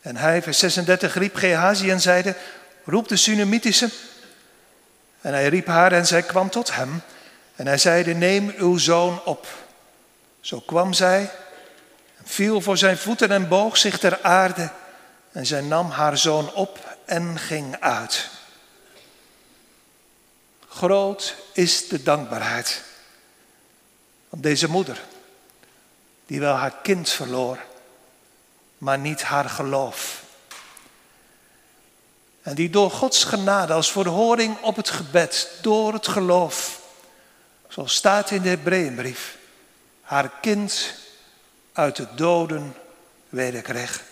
En 0.00 0.16
hij, 0.16 0.42
vers 0.42 0.58
36, 0.58 1.14
riep 1.14 1.36
Gehazi 1.36 1.90
en 1.90 2.00
zeide, 2.00 2.36
roep 2.84 3.08
de 3.08 3.16
Sunamitische 3.16 3.90
en 5.20 5.32
hij 5.32 5.48
riep 5.48 5.66
haar 5.66 5.92
en 5.92 6.06
zij 6.06 6.22
kwam 6.22 6.50
tot 6.50 6.74
hem. 6.74 7.02
En 7.56 7.66
hij 7.66 7.78
zeide, 7.78 8.14
neem 8.14 8.54
uw 8.56 8.78
zoon 8.78 9.24
op. 9.24 9.46
Zo 10.40 10.60
kwam 10.60 10.92
zij, 10.92 11.30
viel 12.24 12.60
voor 12.60 12.78
zijn 12.78 12.98
voeten 12.98 13.30
en 13.30 13.48
boog 13.48 13.76
zich 13.76 13.98
ter 13.98 14.22
aarde. 14.22 14.70
En 15.32 15.46
zij 15.46 15.60
nam 15.60 15.90
haar 15.90 16.18
zoon 16.18 16.54
op 16.54 16.96
en 17.04 17.38
ging 17.38 17.80
uit. 17.80 18.28
Groot 20.68 21.34
is 21.52 21.88
de 21.88 22.02
dankbaarheid 22.02 22.82
van 24.28 24.40
deze 24.40 24.68
moeder, 24.68 25.00
die 26.26 26.40
wel 26.40 26.54
haar 26.54 26.74
kind 26.82 27.08
verloor, 27.08 27.58
maar 28.78 28.98
niet 28.98 29.22
haar 29.22 29.48
geloof. 29.48 30.22
En 32.42 32.54
die 32.54 32.70
door 32.70 32.90
Gods 32.90 33.24
genade 33.24 33.72
als 33.72 33.92
verhoring 33.92 34.60
op 34.60 34.76
het 34.76 34.90
gebed, 34.90 35.48
door 35.62 35.92
het 35.92 36.08
geloof, 36.08 36.80
zoals 37.68 37.94
staat 37.94 38.30
in 38.30 38.42
de 38.42 38.48
Hebreeënbrief, 38.48 39.36
haar 40.02 40.30
kind 40.40 40.94
uit 41.72 41.96
de 41.96 42.06
doden 42.14 42.76
wederkreeg. 43.28 44.10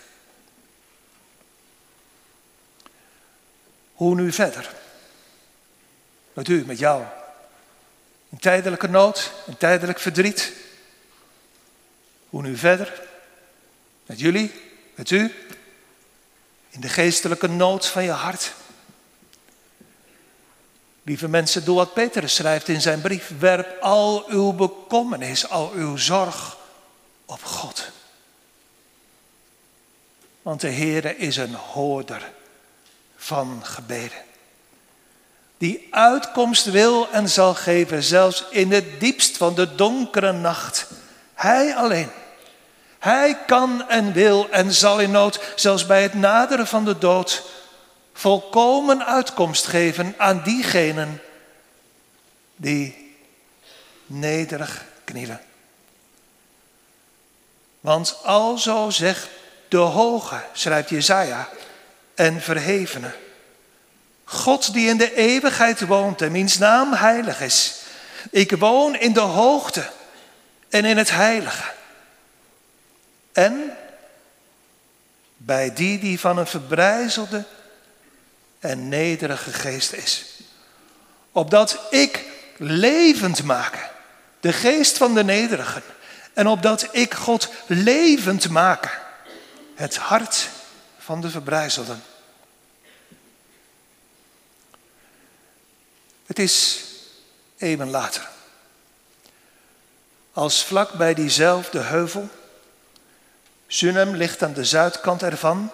Hoe 4.00 4.14
nu 4.14 4.32
verder? 4.32 4.74
Met 6.32 6.48
u, 6.48 6.64
met 6.66 6.78
jou. 6.78 7.04
In 8.28 8.38
tijdelijke 8.38 8.88
nood, 8.88 9.32
in 9.46 9.56
tijdelijk 9.56 9.98
verdriet. 9.98 10.52
Hoe 12.28 12.42
nu 12.42 12.56
verder? 12.56 13.02
Met 14.06 14.20
jullie, 14.20 14.52
met 14.94 15.10
u. 15.10 15.34
in 16.70 16.80
de 16.80 16.88
geestelijke 16.88 17.46
nood 17.46 17.86
van 17.86 18.02
je 18.02 18.10
hart. 18.10 18.52
Lieve 21.02 21.28
mensen, 21.28 21.64
doe 21.64 21.76
wat 21.76 21.94
Petrus 21.94 22.34
schrijft 22.34 22.68
in 22.68 22.80
zijn 22.80 23.00
brief. 23.00 23.32
Werp 23.38 23.80
al 23.80 24.28
uw 24.28 24.52
bekommernis, 24.52 25.48
al 25.48 25.72
uw 25.72 25.96
zorg 25.96 26.58
op 27.24 27.42
God. 27.42 27.90
Want 30.42 30.60
de 30.60 30.70
Heere 30.70 31.16
is 31.16 31.36
een 31.36 31.54
hoorder 31.54 32.38
van 33.22 33.60
gebeden. 33.62 34.18
Die 35.58 35.88
uitkomst 35.90 36.64
wil 36.64 37.10
en 37.10 37.28
zal 37.28 37.54
geven, 37.54 38.02
zelfs 38.02 38.44
in 38.50 38.72
het 38.72 39.00
diepst 39.00 39.36
van 39.36 39.54
de 39.54 39.74
donkere 39.74 40.32
nacht. 40.32 40.86
Hij 41.34 41.76
alleen. 41.76 42.10
Hij 42.98 43.38
kan 43.46 43.88
en 43.88 44.12
wil 44.12 44.50
en 44.50 44.72
zal 44.72 45.00
in 45.00 45.10
nood, 45.10 45.52
zelfs 45.56 45.86
bij 45.86 46.02
het 46.02 46.14
naderen 46.14 46.66
van 46.66 46.84
de 46.84 46.98
dood, 46.98 47.42
volkomen 48.12 49.06
uitkomst 49.06 49.66
geven 49.66 50.14
aan 50.16 50.42
diegenen 50.42 51.22
die 52.56 53.14
nederig 54.06 54.84
knielen. 55.04 55.40
Want 57.80 58.18
alzo 58.22 58.90
zegt 58.90 59.28
de 59.68 59.76
hoge, 59.76 60.40
schrijft 60.52 60.88
Jezaja, 60.88 61.48
en 62.20 62.40
verhevene. 62.40 63.10
God 64.24 64.72
die 64.72 64.88
in 64.88 64.96
de 64.96 65.14
eeuwigheid 65.14 65.80
woont 65.80 66.22
en 66.22 66.32
wiens 66.32 66.58
naam 66.58 66.92
heilig 66.92 67.40
is. 67.40 67.74
Ik 68.30 68.50
woon 68.50 68.96
in 68.96 69.12
de 69.12 69.20
hoogte 69.20 69.90
en 70.68 70.84
in 70.84 70.96
het 70.96 71.10
heilige. 71.10 71.72
En 73.32 73.76
bij 75.36 75.74
die 75.74 75.98
die 75.98 76.20
van 76.20 76.38
een 76.38 76.46
verbrijzelde 76.46 77.44
en 78.58 78.88
nederige 78.88 79.52
geest 79.52 79.92
is. 79.92 80.24
Opdat 81.32 81.78
ik 81.90 82.24
levend 82.56 83.42
maken, 83.42 83.90
de 84.40 84.52
geest 84.52 84.96
van 84.96 85.14
de 85.14 85.24
nederigen. 85.24 85.82
En 86.34 86.46
opdat 86.46 86.88
ik 86.92 87.14
God 87.14 87.48
levend 87.66 88.48
maken, 88.48 88.90
het 89.74 89.96
hart 89.96 90.48
van 90.98 91.20
de 91.20 91.30
verbrijzelden. 91.30 92.02
Het 96.30 96.38
is 96.38 96.84
eeuwen 97.58 97.90
later. 97.90 98.28
Als 100.32 100.64
vlak 100.64 100.92
bij 100.92 101.14
diezelfde 101.14 101.78
heuvel, 101.78 102.28
Sunem 103.66 104.14
ligt 104.14 104.42
aan 104.42 104.52
de 104.52 104.64
zuidkant 104.64 105.22
ervan, 105.22 105.70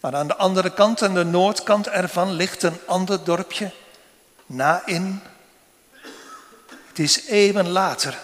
maar 0.00 0.14
aan 0.14 0.26
de 0.26 0.36
andere 0.36 0.70
kant, 0.70 1.02
aan 1.02 1.14
de 1.14 1.24
noordkant 1.24 1.88
ervan, 1.88 2.32
ligt 2.32 2.62
een 2.62 2.78
ander 2.86 3.24
dorpje, 3.24 3.70
Nain. 4.46 5.22
Het 6.88 6.98
is 6.98 7.26
eeuwen 7.26 7.68
later, 7.68 8.18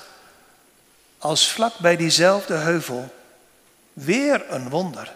als 1.18 1.52
vlak 1.52 1.78
bij 1.78 1.96
diezelfde 1.96 2.54
heuvel, 2.54 3.14
weer 3.92 4.52
een 4.52 4.68
wonder. 4.68 5.14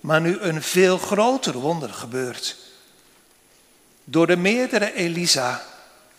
Maar 0.00 0.20
nu 0.20 0.40
een 0.40 0.62
veel 0.62 0.98
groter 0.98 1.52
wonder 1.52 1.92
gebeurt. 1.92 2.70
Door 4.04 4.26
de 4.26 4.36
meerdere 4.36 4.92
Elisa, 4.92 5.62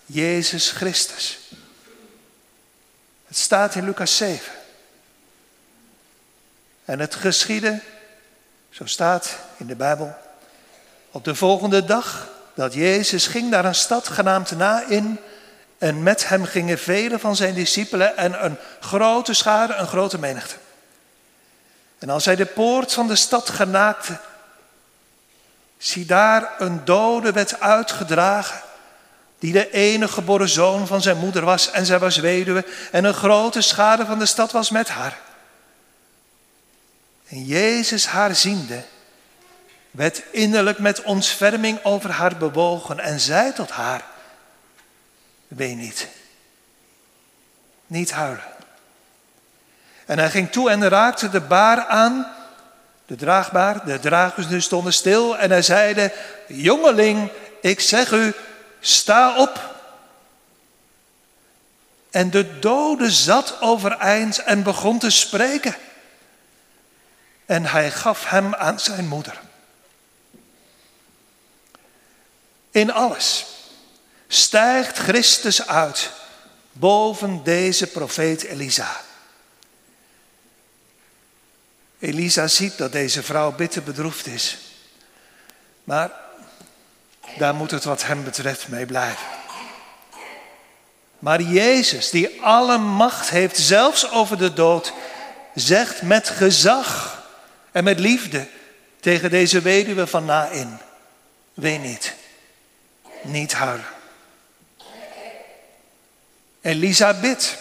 Jezus 0.06 0.72
Christus. 0.72 1.40
Het 3.28 3.38
staat 3.38 3.76
in 3.76 3.86
Lucas 3.86 4.18
7. 4.18 4.52
En 6.86 7.00
het 7.00 7.16
geschiedde, 7.16 7.80
zo 8.70 8.86
staat 8.86 9.38
in 9.58 9.68
de 9.68 9.76
Bijbel, 9.76 10.16
op 11.12 11.24
de 11.24 11.36
volgende 11.36 11.86
dag 11.86 12.30
dat 12.54 12.74
Jezus 12.74 13.28
ging 13.28 13.50
naar 13.50 13.66
een 13.66 13.76
stad 13.76 14.08
genaamd 14.08 14.52
Nain. 14.52 15.20
En 15.78 16.04
met 16.04 16.28
hem 16.28 16.46
gingen 16.46 16.80
vele 16.80 17.20
van 17.20 17.36
zijn 17.36 17.54
discipelen 17.54 18.18
en 18.18 18.46
een 18.46 18.58
grote 18.80 19.34
schare, 19.34 19.74
een 19.74 19.88
grote 19.88 20.20
menigte. 20.20 20.56
En 22.00 22.10
als 22.10 22.26
hij 22.26 22.36
de 22.36 22.46
poort 22.46 22.94
van 22.94 23.08
de 23.08 23.16
stad 23.16 23.50
genaakte, 23.50 24.20
zie 25.84 26.06
daar 26.06 26.52
een 26.58 26.86
dode 26.86 27.32
werd 27.32 27.60
uitgedragen, 27.60 28.62
die 29.40 29.54
de 29.54 29.72
enige 29.72 30.14
geboren 30.14 30.50
zoon 30.50 30.88
van 30.88 31.02
zijn 31.02 31.18
moeder 31.18 31.46
was 31.46 31.72
en 31.72 31.86
zij 31.86 32.00
was 32.00 32.18
weduwe 32.18 32.66
en 32.92 33.04
een 33.04 33.14
grote 33.14 33.62
schade 33.62 34.06
van 34.06 34.20
de 34.20 34.26
stad 34.26 34.52
was 34.52 34.70
met 34.70 34.90
haar. 34.90 35.18
En 37.28 37.46
Jezus 37.46 38.06
haar 38.06 38.36
ziende, 38.36 38.84
werd 39.92 40.24
innerlijk 40.32 40.80
met 40.80 41.02
ontferming 41.02 41.84
over 41.84 42.12
haar 42.12 42.38
bewogen 42.38 43.00
en 43.00 43.20
zei 43.20 43.54
tot 43.54 43.70
haar, 43.70 44.06
ween 45.48 45.78
niet, 45.78 46.08
niet 47.88 48.12
huilen. 48.12 48.52
En 50.06 50.20
hij 50.20 50.30
ging 50.30 50.52
toe 50.52 50.70
en 50.70 50.90
raakte 50.90 51.30
de 51.30 51.42
baar 51.42 51.86
aan, 51.86 52.43
de 53.06 53.16
draagbaar, 53.16 53.86
de 53.86 54.00
dragers 54.00 54.48
nu 54.48 54.62
stonden 54.62 54.94
stil 54.94 55.38
en 55.38 55.52
hij 55.52 55.62
zeide, 55.62 56.14
jongeling, 56.48 57.32
ik 57.62 57.80
zeg 57.80 58.12
u, 58.12 58.34
sta 58.80 59.38
op. 59.38 59.72
En 62.12 62.30
de 62.30 62.60
dode 62.60 63.12
zat 63.12 63.62
overeind 63.62 64.38
en 64.38 64.64
begon 64.64 65.00
te 65.00 65.10
spreken. 65.10 65.76
En 67.46 67.66
hij 67.66 67.92
gaf 67.92 68.30
hem 68.30 68.56
aan 68.56 68.80
zijn 68.80 69.08
moeder. 69.08 69.40
In 72.72 72.92
alles 72.92 73.46
stijgt 74.28 74.98
Christus 74.98 75.68
uit 75.68 76.12
boven 76.72 77.44
deze 77.44 77.88
profeet 77.88 78.44
Elisa. 78.44 79.02
Elisa 82.04 82.48
ziet 82.48 82.78
dat 82.78 82.92
deze 82.92 83.24
vrouw 83.24 83.52
bitter 83.52 83.84
bedroefd 83.84 84.28
is. 84.28 84.58
Maar 85.84 86.12
daar 87.38 87.56
moet 87.56 87.72
het 87.72 87.84
wat 87.84 88.04
hem 88.04 88.24
betreft 88.24 88.68
mee 88.68 88.86
blijven. 88.86 89.26
Maar 91.20 91.42
Jezus, 91.42 92.10
die 92.10 92.42
alle 92.42 92.78
macht 92.78 93.30
heeft, 93.30 93.58
zelfs 93.58 94.12
over 94.12 94.38
de 94.38 94.54
dood, 94.54 94.94
zegt 95.56 96.02
met 96.02 96.30
gezag 96.30 97.24
en 97.72 97.84
met 97.84 98.00
liefde 98.00 98.48
tegen 99.00 99.30
deze 99.30 99.62
weduwe 99.62 100.08
van 100.08 100.26
Nain: 100.26 100.80
Ween 101.54 101.82
niet, 101.82 102.14
niet 103.22 103.54
huilen. 103.54 103.86
Elisa 106.62 107.14
bidt. 107.14 107.58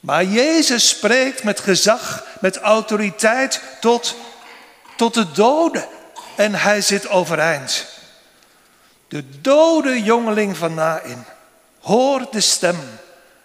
Maar 0.00 0.24
Jezus 0.24 0.88
spreekt 0.88 1.42
met 1.42 1.60
gezag, 1.60 2.24
met 2.40 2.56
autoriteit 2.56 3.60
tot, 3.80 4.14
tot 4.96 5.14
de 5.14 5.30
doden. 5.30 5.88
En 6.36 6.54
hij 6.54 6.80
zit 6.80 7.08
overeind. 7.08 7.86
De 9.08 9.40
dode 9.40 10.02
jongeling 10.02 10.56
van 10.56 10.74
Nain 10.74 11.24
hoort 11.80 12.32
de 12.32 12.40
stem 12.40 12.98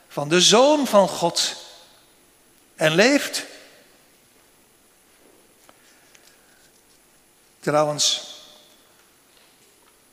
van 0.07 0.29
de 0.29 0.41
Zoon 0.41 0.87
van 0.87 1.07
God 1.07 1.55
en 2.75 2.95
leeft. 2.95 3.45
Trouwens, 7.59 8.33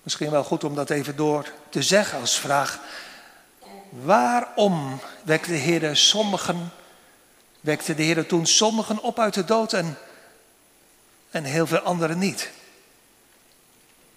misschien 0.03 0.31
wel 0.31 0.45
goed 0.45 0.65
om 0.65 0.75
dat 0.75 0.91
even 0.91 1.17
door 1.17 1.53
te 1.69 1.83
zeggen 1.83 2.21
als 2.21 2.39
vraag. 2.39 2.79
Waarom 3.91 5.01
wekte 5.25 5.51
de 5.51 5.57
Heer 5.57 5.97
sommigen, 5.97 6.73
wekte 7.61 7.95
de 7.95 8.03
Heer 8.03 8.27
toen 8.27 8.47
sommigen 8.47 9.01
op 9.01 9.19
uit 9.19 9.35
de 9.35 9.45
dood 9.45 9.73
en, 9.73 9.99
en 11.31 11.45
heel 11.45 11.67
veel 11.67 11.79
anderen 11.79 12.19
niet? 12.19 12.51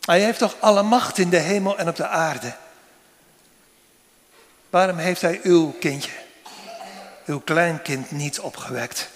Hij 0.01 0.21
heeft 0.21 0.39
toch 0.39 0.55
alle 0.59 0.84
macht 0.84 1.17
in 1.17 1.30
de 1.30 1.38
hemel 1.38 1.78
en 1.78 1.88
op 1.88 1.95
de 1.95 2.07
aarde. 2.07 2.55
Waarom 4.69 4.97
heeft 4.97 5.21
hij 5.21 5.39
uw 5.43 5.71
kindje, 5.71 6.11
uw 7.26 7.39
kleinkind 7.39 8.11
niet 8.11 8.39
opgewekt? 8.39 9.09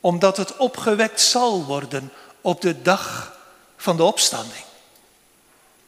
Omdat 0.00 0.36
het 0.36 0.56
opgewekt 0.56 1.20
zal 1.20 1.64
worden 1.64 2.12
op 2.40 2.60
de 2.60 2.82
dag 2.82 3.36
van 3.76 3.96
de 3.96 4.02
opstanding. 4.02 4.64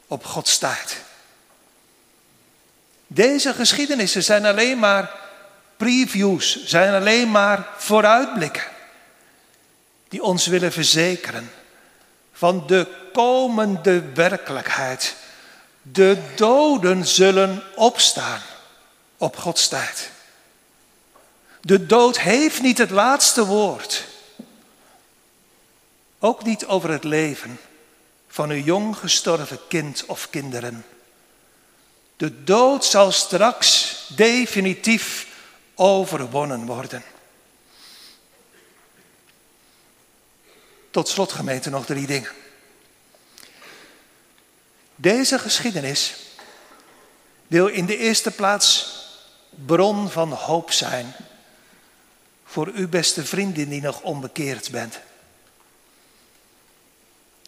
Op 0.06 0.24
Gods 0.24 0.58
tijd. 0.58 1.06
Deze 3.10 3.54
geschiedenissen 3.54 4.24
zijn 4.24 4.46
alleen 4.46 4.78
maar 4.78 5.14
previews, 5.76 6.64
zijn 6.64 6.94
alleen 6.94 7.30
maar 7.30 7.66
vooruitblikken. 7.76 8.62
Die 10.08 10.22
ons 10.22 10.46
willen 10.46 10.72
verzekeren 10.72 11.50
van 12.32 12.66
de 12.66 12.86
komende 13.12 14.02
werkelijkheid. 14.12 15.16
De 15.82 16.18
doden 16.34 17.06
zullen 17.06 17.62
opstaan 17.74 18.40
op 19.16 19.36
Gods 19.36 19.68
tijd. 19.68 20.10
De 21.60 21.86
dood 21.86 22.18
heeft 22.18 22.62
niet 22.62 22.78
het 22.78 22.90
laatste 22.90 23.46
woord. 23.46 24.04
Ook 26.18 26.44
niet 26.44 26.66
over 26.66 26.90
het 26.90 27.04
leven 27.04 27.60
van 28.28 28.50
uw 28.50 28.62
jong 28.62 28.96
gestorven 28.96 29.58
kind 29.68 30.04
of 30.06 30.30
kinderen. 30.30 30.84
De 32.18 32.44
dood 32.44 32.84
zal 32.84 33.12
straks 33.12 33.96
definitief 34.08 35.26
overwonnen 35.74 36.66
worden. 36.66 37.02
Tot 40.90 41.08
slot, 41.08 41.32
gemeente, 41.32 41.70
nog 41.70 41.86
drie 41.86 42.06
dingen. 42.06 42.30
Deze 44.94 45.38
geschiedenis 45.38 46.14
wil 47.46 47.66
in 47.66 47.86
de 47.86 47.96
eerste 47.96 48.30
plaats 48.30 48.96
bron 49.66 50.10
van 50.10 50.32
hoop 50.32 50.72
zijn 50.72 51.14
voor 52.44 52.70
uw 52.74 52.88
beste 52.88 53.24
vriendin 53.24 53.68
die 53.68 53.80
nog 53.80 54.00
onbekeerd 54.00 54.70
bent. 54.70 54.98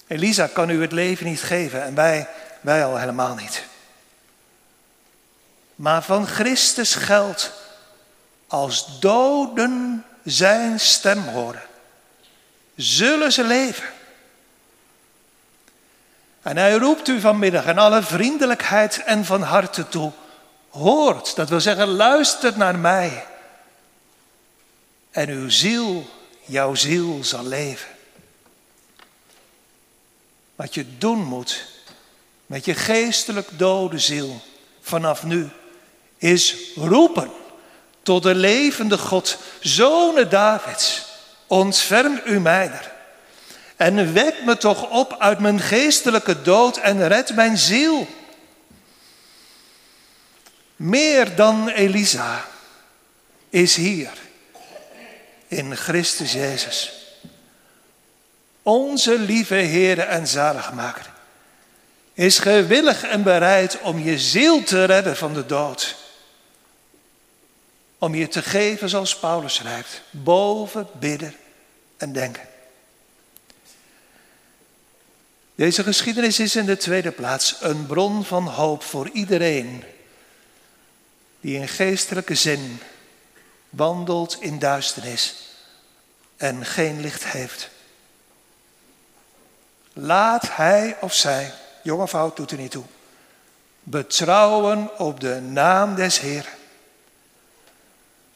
Elisa 0.07 0.47
kan 0.47 0.71
u 0.71 0.81
het 0.81 0.93
leven 0.93 1.27
niet 1.27 1.43
geven 1.43 1.83
en 1.83 1.95
wij, 1.95 2.29
wij 2.61 2.85
al 2.85 2.99
helemaal 2.99 3.35
niet. 3.35 3.69
Maar 5.81 6.03
van 6.03 6.27
Christus 6.27 6.95
geldt, 6.95 7.53
als 8.47 9.01
doden 9.01 10.05
zijn 10.25 10.81
stem 10.81 11.23
horen, 11.23 11.63
zullen 12.77 13.33
ze 13.33 13.45
leven. 13.45 13.89
En 16.43 16.57
hij 16.57 16.75
roept 16.75 17.09
u 17.09 17.21
vanmiddag 17.21 17.67
in 17.67 17.79
alle 17.79 18.03
vriendelijkheid 18.03 19.03
en 19.05 19.25
van 19.25 19.43
harte 19.43 19.89
toe. 19.89 20.13
Hoort, 20.69 21.37
dat 21.37 21.49
wil 21.49 21.61
zeggen 21.61 21.89
luistert 21.89 22.57
naar 22.57 22.79
mij. 22.79 23.27
En 25.11 25.29
uw 25.29 25.51
ziel, 25.51 26.11
jouw 26.45 26.75
ziel 26.75 27.25
zal 27.25 27.45
leven. 27.45 27.91
Wat 30.57 30.75
je 30.75 30.99
doen 30.99 31.25
moet 31.25 31.67
met 32.47 32.65
je 32.65 32.75
geestelijk 32.75 33.49
dode 33.59 33.99
ziel 33.99 34.41
vanaf 34.81 35.23
nu, 35.23 35.51
is 36.21 36.57
roepen 36.77 37.31
tot 38.03 38.23
de 38.23 38.35
levende 38.35 38.99
God, 38.99 39.39
zonen 39.61 40.31
Davids, 40.31 41.05
ontferm 41.47 42.21
u 42.25 42.41
mijner. 42.41 42.93
En 43.77 44.13
wek 44.13 44.35
me 44.45 44.57
toch 44.57 44.91
op 44.91 45.17
uit 45.19 45.39
mijn 45.39 45.61
geestelijke 45.61 46.43
dood 46.43 46.77
en 46.77 47.09
red 47.09 47.35
mijn 47.35 47.59
ziel. 47.59 48.07
Meer 50.77 51.35
dan 51.35 51.69
Elisa 51.69 52.45
is 53.51 53.77
hier 53.77 54.11
in 55.49 55.77
Christus 55.77 56.33
Jezus. 56.33 56.93
Onze 58.63 59.19
lieve 59.19 59.55
Heer 59.55 59.99
en 59.99 60.27
Zaligmaker 60.27 61.11
is 62.15 62.39
gewillig 62.39 63.03
en 63.03 63.23
bereid 63.23 63.81
om 63.81 63.99
je 63.99 64.19
ziel 64.19 64.63
te 64.63 64.85
redden 64.85 65.17
van 65.17 65.35
de 65.35 65.47
dood. 65.47 66.00
Om 68.01 68.15
je 68.15 68.29
te 68.29 68.43
geven 68.43 68.89
zoals 68.89 69.19
Paulus 69.19 69.55
schrijft, 69.55 70.03
boven 70.11 70.89
bidden 70.99 71.35
en 71.97 72.13
denken. 72.13 72.49
Deze 75.55 75.83
geschiedenis 75.83 76.39
is 76.39 76.57
in 76.57 76.67
de 76.67 76.77
tweede 76.77 77.11
plaats 77.11 77.57
een 77.61 77.87
bron 77.87 78.25
van 78.25 78.47
hoop 78.47 78.83
voor 78.83 79.09
iedereen 79.13 79.85
die 81.41 81.57
in 81.57 81.69
geestelijke 81.69 82.35
zin 82.35 82.81
wandelt 83.69 84.37
in 84.41 84.59
duisternis 84.59 85.35
en 86.37 86.67
geen 86.67 87.01
licht 87.01 87.25
heeft. 87.25 87.71
Laat 89.93 90.57
hij 90.57 90.97
of 91.01 91.15
zij, 91.15 91.53
jonge 91.83 92.09
vrouw 92.09 92.33
doet 92.35 92.51
er 92.51 92.59
niet 92.59 92.71
toe, 92.71 92.85
betrouwen 93.83 94.99
op 94.99 95.21
de 95.21 95.41
naam 95.41 95.95
des 95.95 96.21
Heeren. 96.21 96.59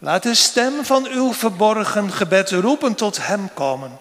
Laat 0.05 0.22
de 0.22 0.34
stem 0.34 0.84
van 0.84 1.07
uw 1.07 1.32
verborgen 1.32 2.12
gebed 2.12 2.50
roepen 2.50 2.94
tot 2.94 3.26
hem 3.26 3.55
komen. 3.55 3.98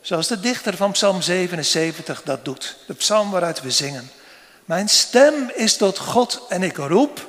Zoals 0.00 0.26
de 0.26 0.40
dichter 0.40 0.76
van 0.76 0.92
Psalm 0.92 1.22
77 1.22 2.22
dat 2.22 2.44
doet. 2.44 2.76
De 2.86 2.94
psalm 2.94 3.30
waaruit 3.30 3.60
we 3.60 3.70
zingen. 3.70 4.10
Mijn 4.64 4.88
stem 4.88 5.50
is 5.54 5.76
tot 5.76 5.98
God 5.98 6.42
en 6.48 6.62
ik 6.62 6.76
roep. 6.76 7.26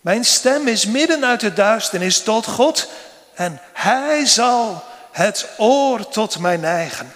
Mijn 0.00 0.24
stem 0.24 0.68
is 0.68 0.86
midden 0.86 1.24
uit 1.24 1.40
de 1.40 1.52
duisternis 1.52 2.22
tot 2.22 2.46
God 2.46 2.88
en 3.34 3.60
Hij 3.72 4.26
zal 4.26 4.84
het 5.10 5.48
oor 5.58 6.08
tot 6.08 6.38
mij 6.38 6.56
neigen. 6.56 7.12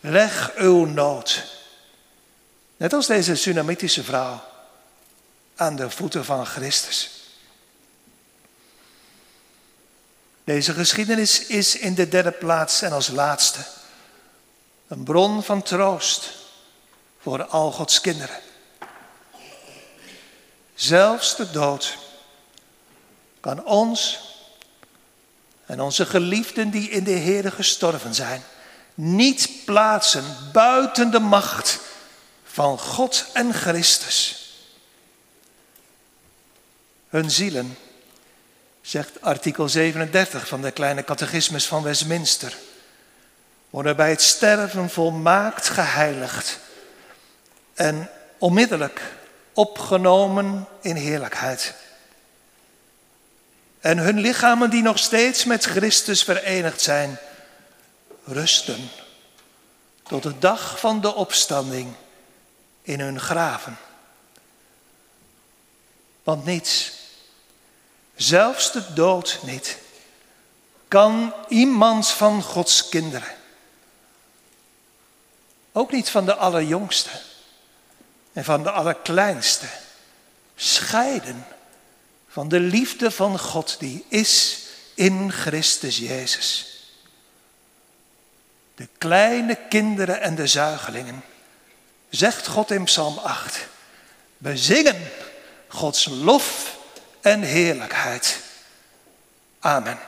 Leg 0.00 0.52
uw 0.56 0.84
nood, 0.84 1.44
net 2.76 2.92
als 2.92 3.06
deze 3.06 3.34
Sunamitische 3.34 4.02
vrouw, 4.02 4.42
aan 5.60 5.76
de 5.76 5.90
voeten 5.90 6.24
van 6.24 6.46
Christus. 6.46 7.10
Deze 10.44 10.72
geschiedenis 10.74 11.46
is 11.46 11.76
in 11.76 11.94
de 11.94 12.08
derde 12.08 12.30
plaats 12.30 12.82
en 12.82 12.92
als 12.92 13.08
laatste 13.08 13.60
een 14.88 15.04
bron 15.04 15.42
van 15.42 15.62
troost 15.62 16.30
voor 17.20 17.44
al 17.44 17.72
Gods 17.72 18.00
kinderen. 18.00 18.40
Zelfs 20.74 21.36
de 21.36 21.50
dood 21.50 21.98
kan 23.40 23.64
ons 23.64 24.20
en 25.66 25.80
onze 25.80 26.06
geliefden 26.06 26.70
die 26.70 26.90
in 26.90 27.04
de 27.04 27.10
Heer 27.10 27.52
gestorven 27.52 28.14
zijn, 28.14 28.42
niet 28.94 29.50
plaatsen 29.64 30.24
buiten 30.52 31.10
de 31.10 31.18
macht 31.20 31.78
van 32.44 32.78
God 32.78 33.24
en 33.32 33.54
Christus. 33.54 34.39
Hun 37.10 37.30
zielen 37.30 37.76
zegt 38.80 39.22
artikel 39.22 39.68
37 39.68 40.48
van 40.48 40.62
de 40.62 40.70
kleine 40.70 41.04
catechismus 41.04 41.66
van 41.66 41.82
Westminster, 41.82 42.56
worden 43.70 43.96
bij 43.96 44.10
het 44.10 44.22
sterven 44.22 44.90
volmaakt 44.90 45.68
geheiligd 45.68 46.58
en 47.74 48.10
onmiddellijk 48.38 49.02
opgenomen 49.52 50.66
in 50.80 50.96
heerlijkheid. 50.96 51.74
En 53.80 53.98
hun 53.98 54.18
lichamen 54.18 54.70
die 54.70 54.82
nog 54.82 54.98
steeds 54.98 55.44
met 55.44 55.64
Christus 55.64 56.22
verenigd 56.22 56.80
zijn, 56.80 57.18
rusten 58.24 58.88
tot 60.02 60.22
de 60.22 60.38
dag 60.38 60.80
van 60.80 61.00
de 61.00 61.14
opstanding 61.14 61.94
in 62.82 63.00
hun 63.00 63.20
graven. 63.20 63.76
Want 66.22 66.44
niets 66.44 66.99
zelfs 68.22 68.72
de 68.72 68.92
dood 68.92 69.38
niet, 69.42 69.78
kan 70.88 71.34
iemand 71.48 72.08
van 72.08 72.42
Gods 72.42 72.88
kinderen, 72.88 73.36
ook 75.72 75.92
niet 75.92 76.10
van 76.10 76.24
de 76.24 76.34
allerjongste 76.34 77.10
en 78.32 78.44
van 78.44 78.62
de 78.62 78.70
allerkleinste, 78.70 79.66
scheiden 80.56 81.46
van 82.28 82.48
de 82.48 82.60
liefde 82.60 83.10
van 83.10 83.38
God 83.38 83.76
die 83.78 84.04
is 84.08 84.58
in 84.94 85.32
Christus 85.32 85.98
Jezus. 85.98 86.66
De 88.74 88.88
kleine 88.98 89.58
kinderen 89.68 90.20
en 90.20 90.34
de 90.34 90.46
zuigelingen, 90.46 91.24
zegt 92.08 92.46
God 92.46 92.70
in 92.70 92.84
Psalm 92.84 93.18
8, 93.18 93.66
bezingen 94.38 95.10
Gods 95.68 96.04
lof 96.04 96.78
en 97.20 97.42
heerlijkheid. 97.42 98.38
Amen. 99.60 99.98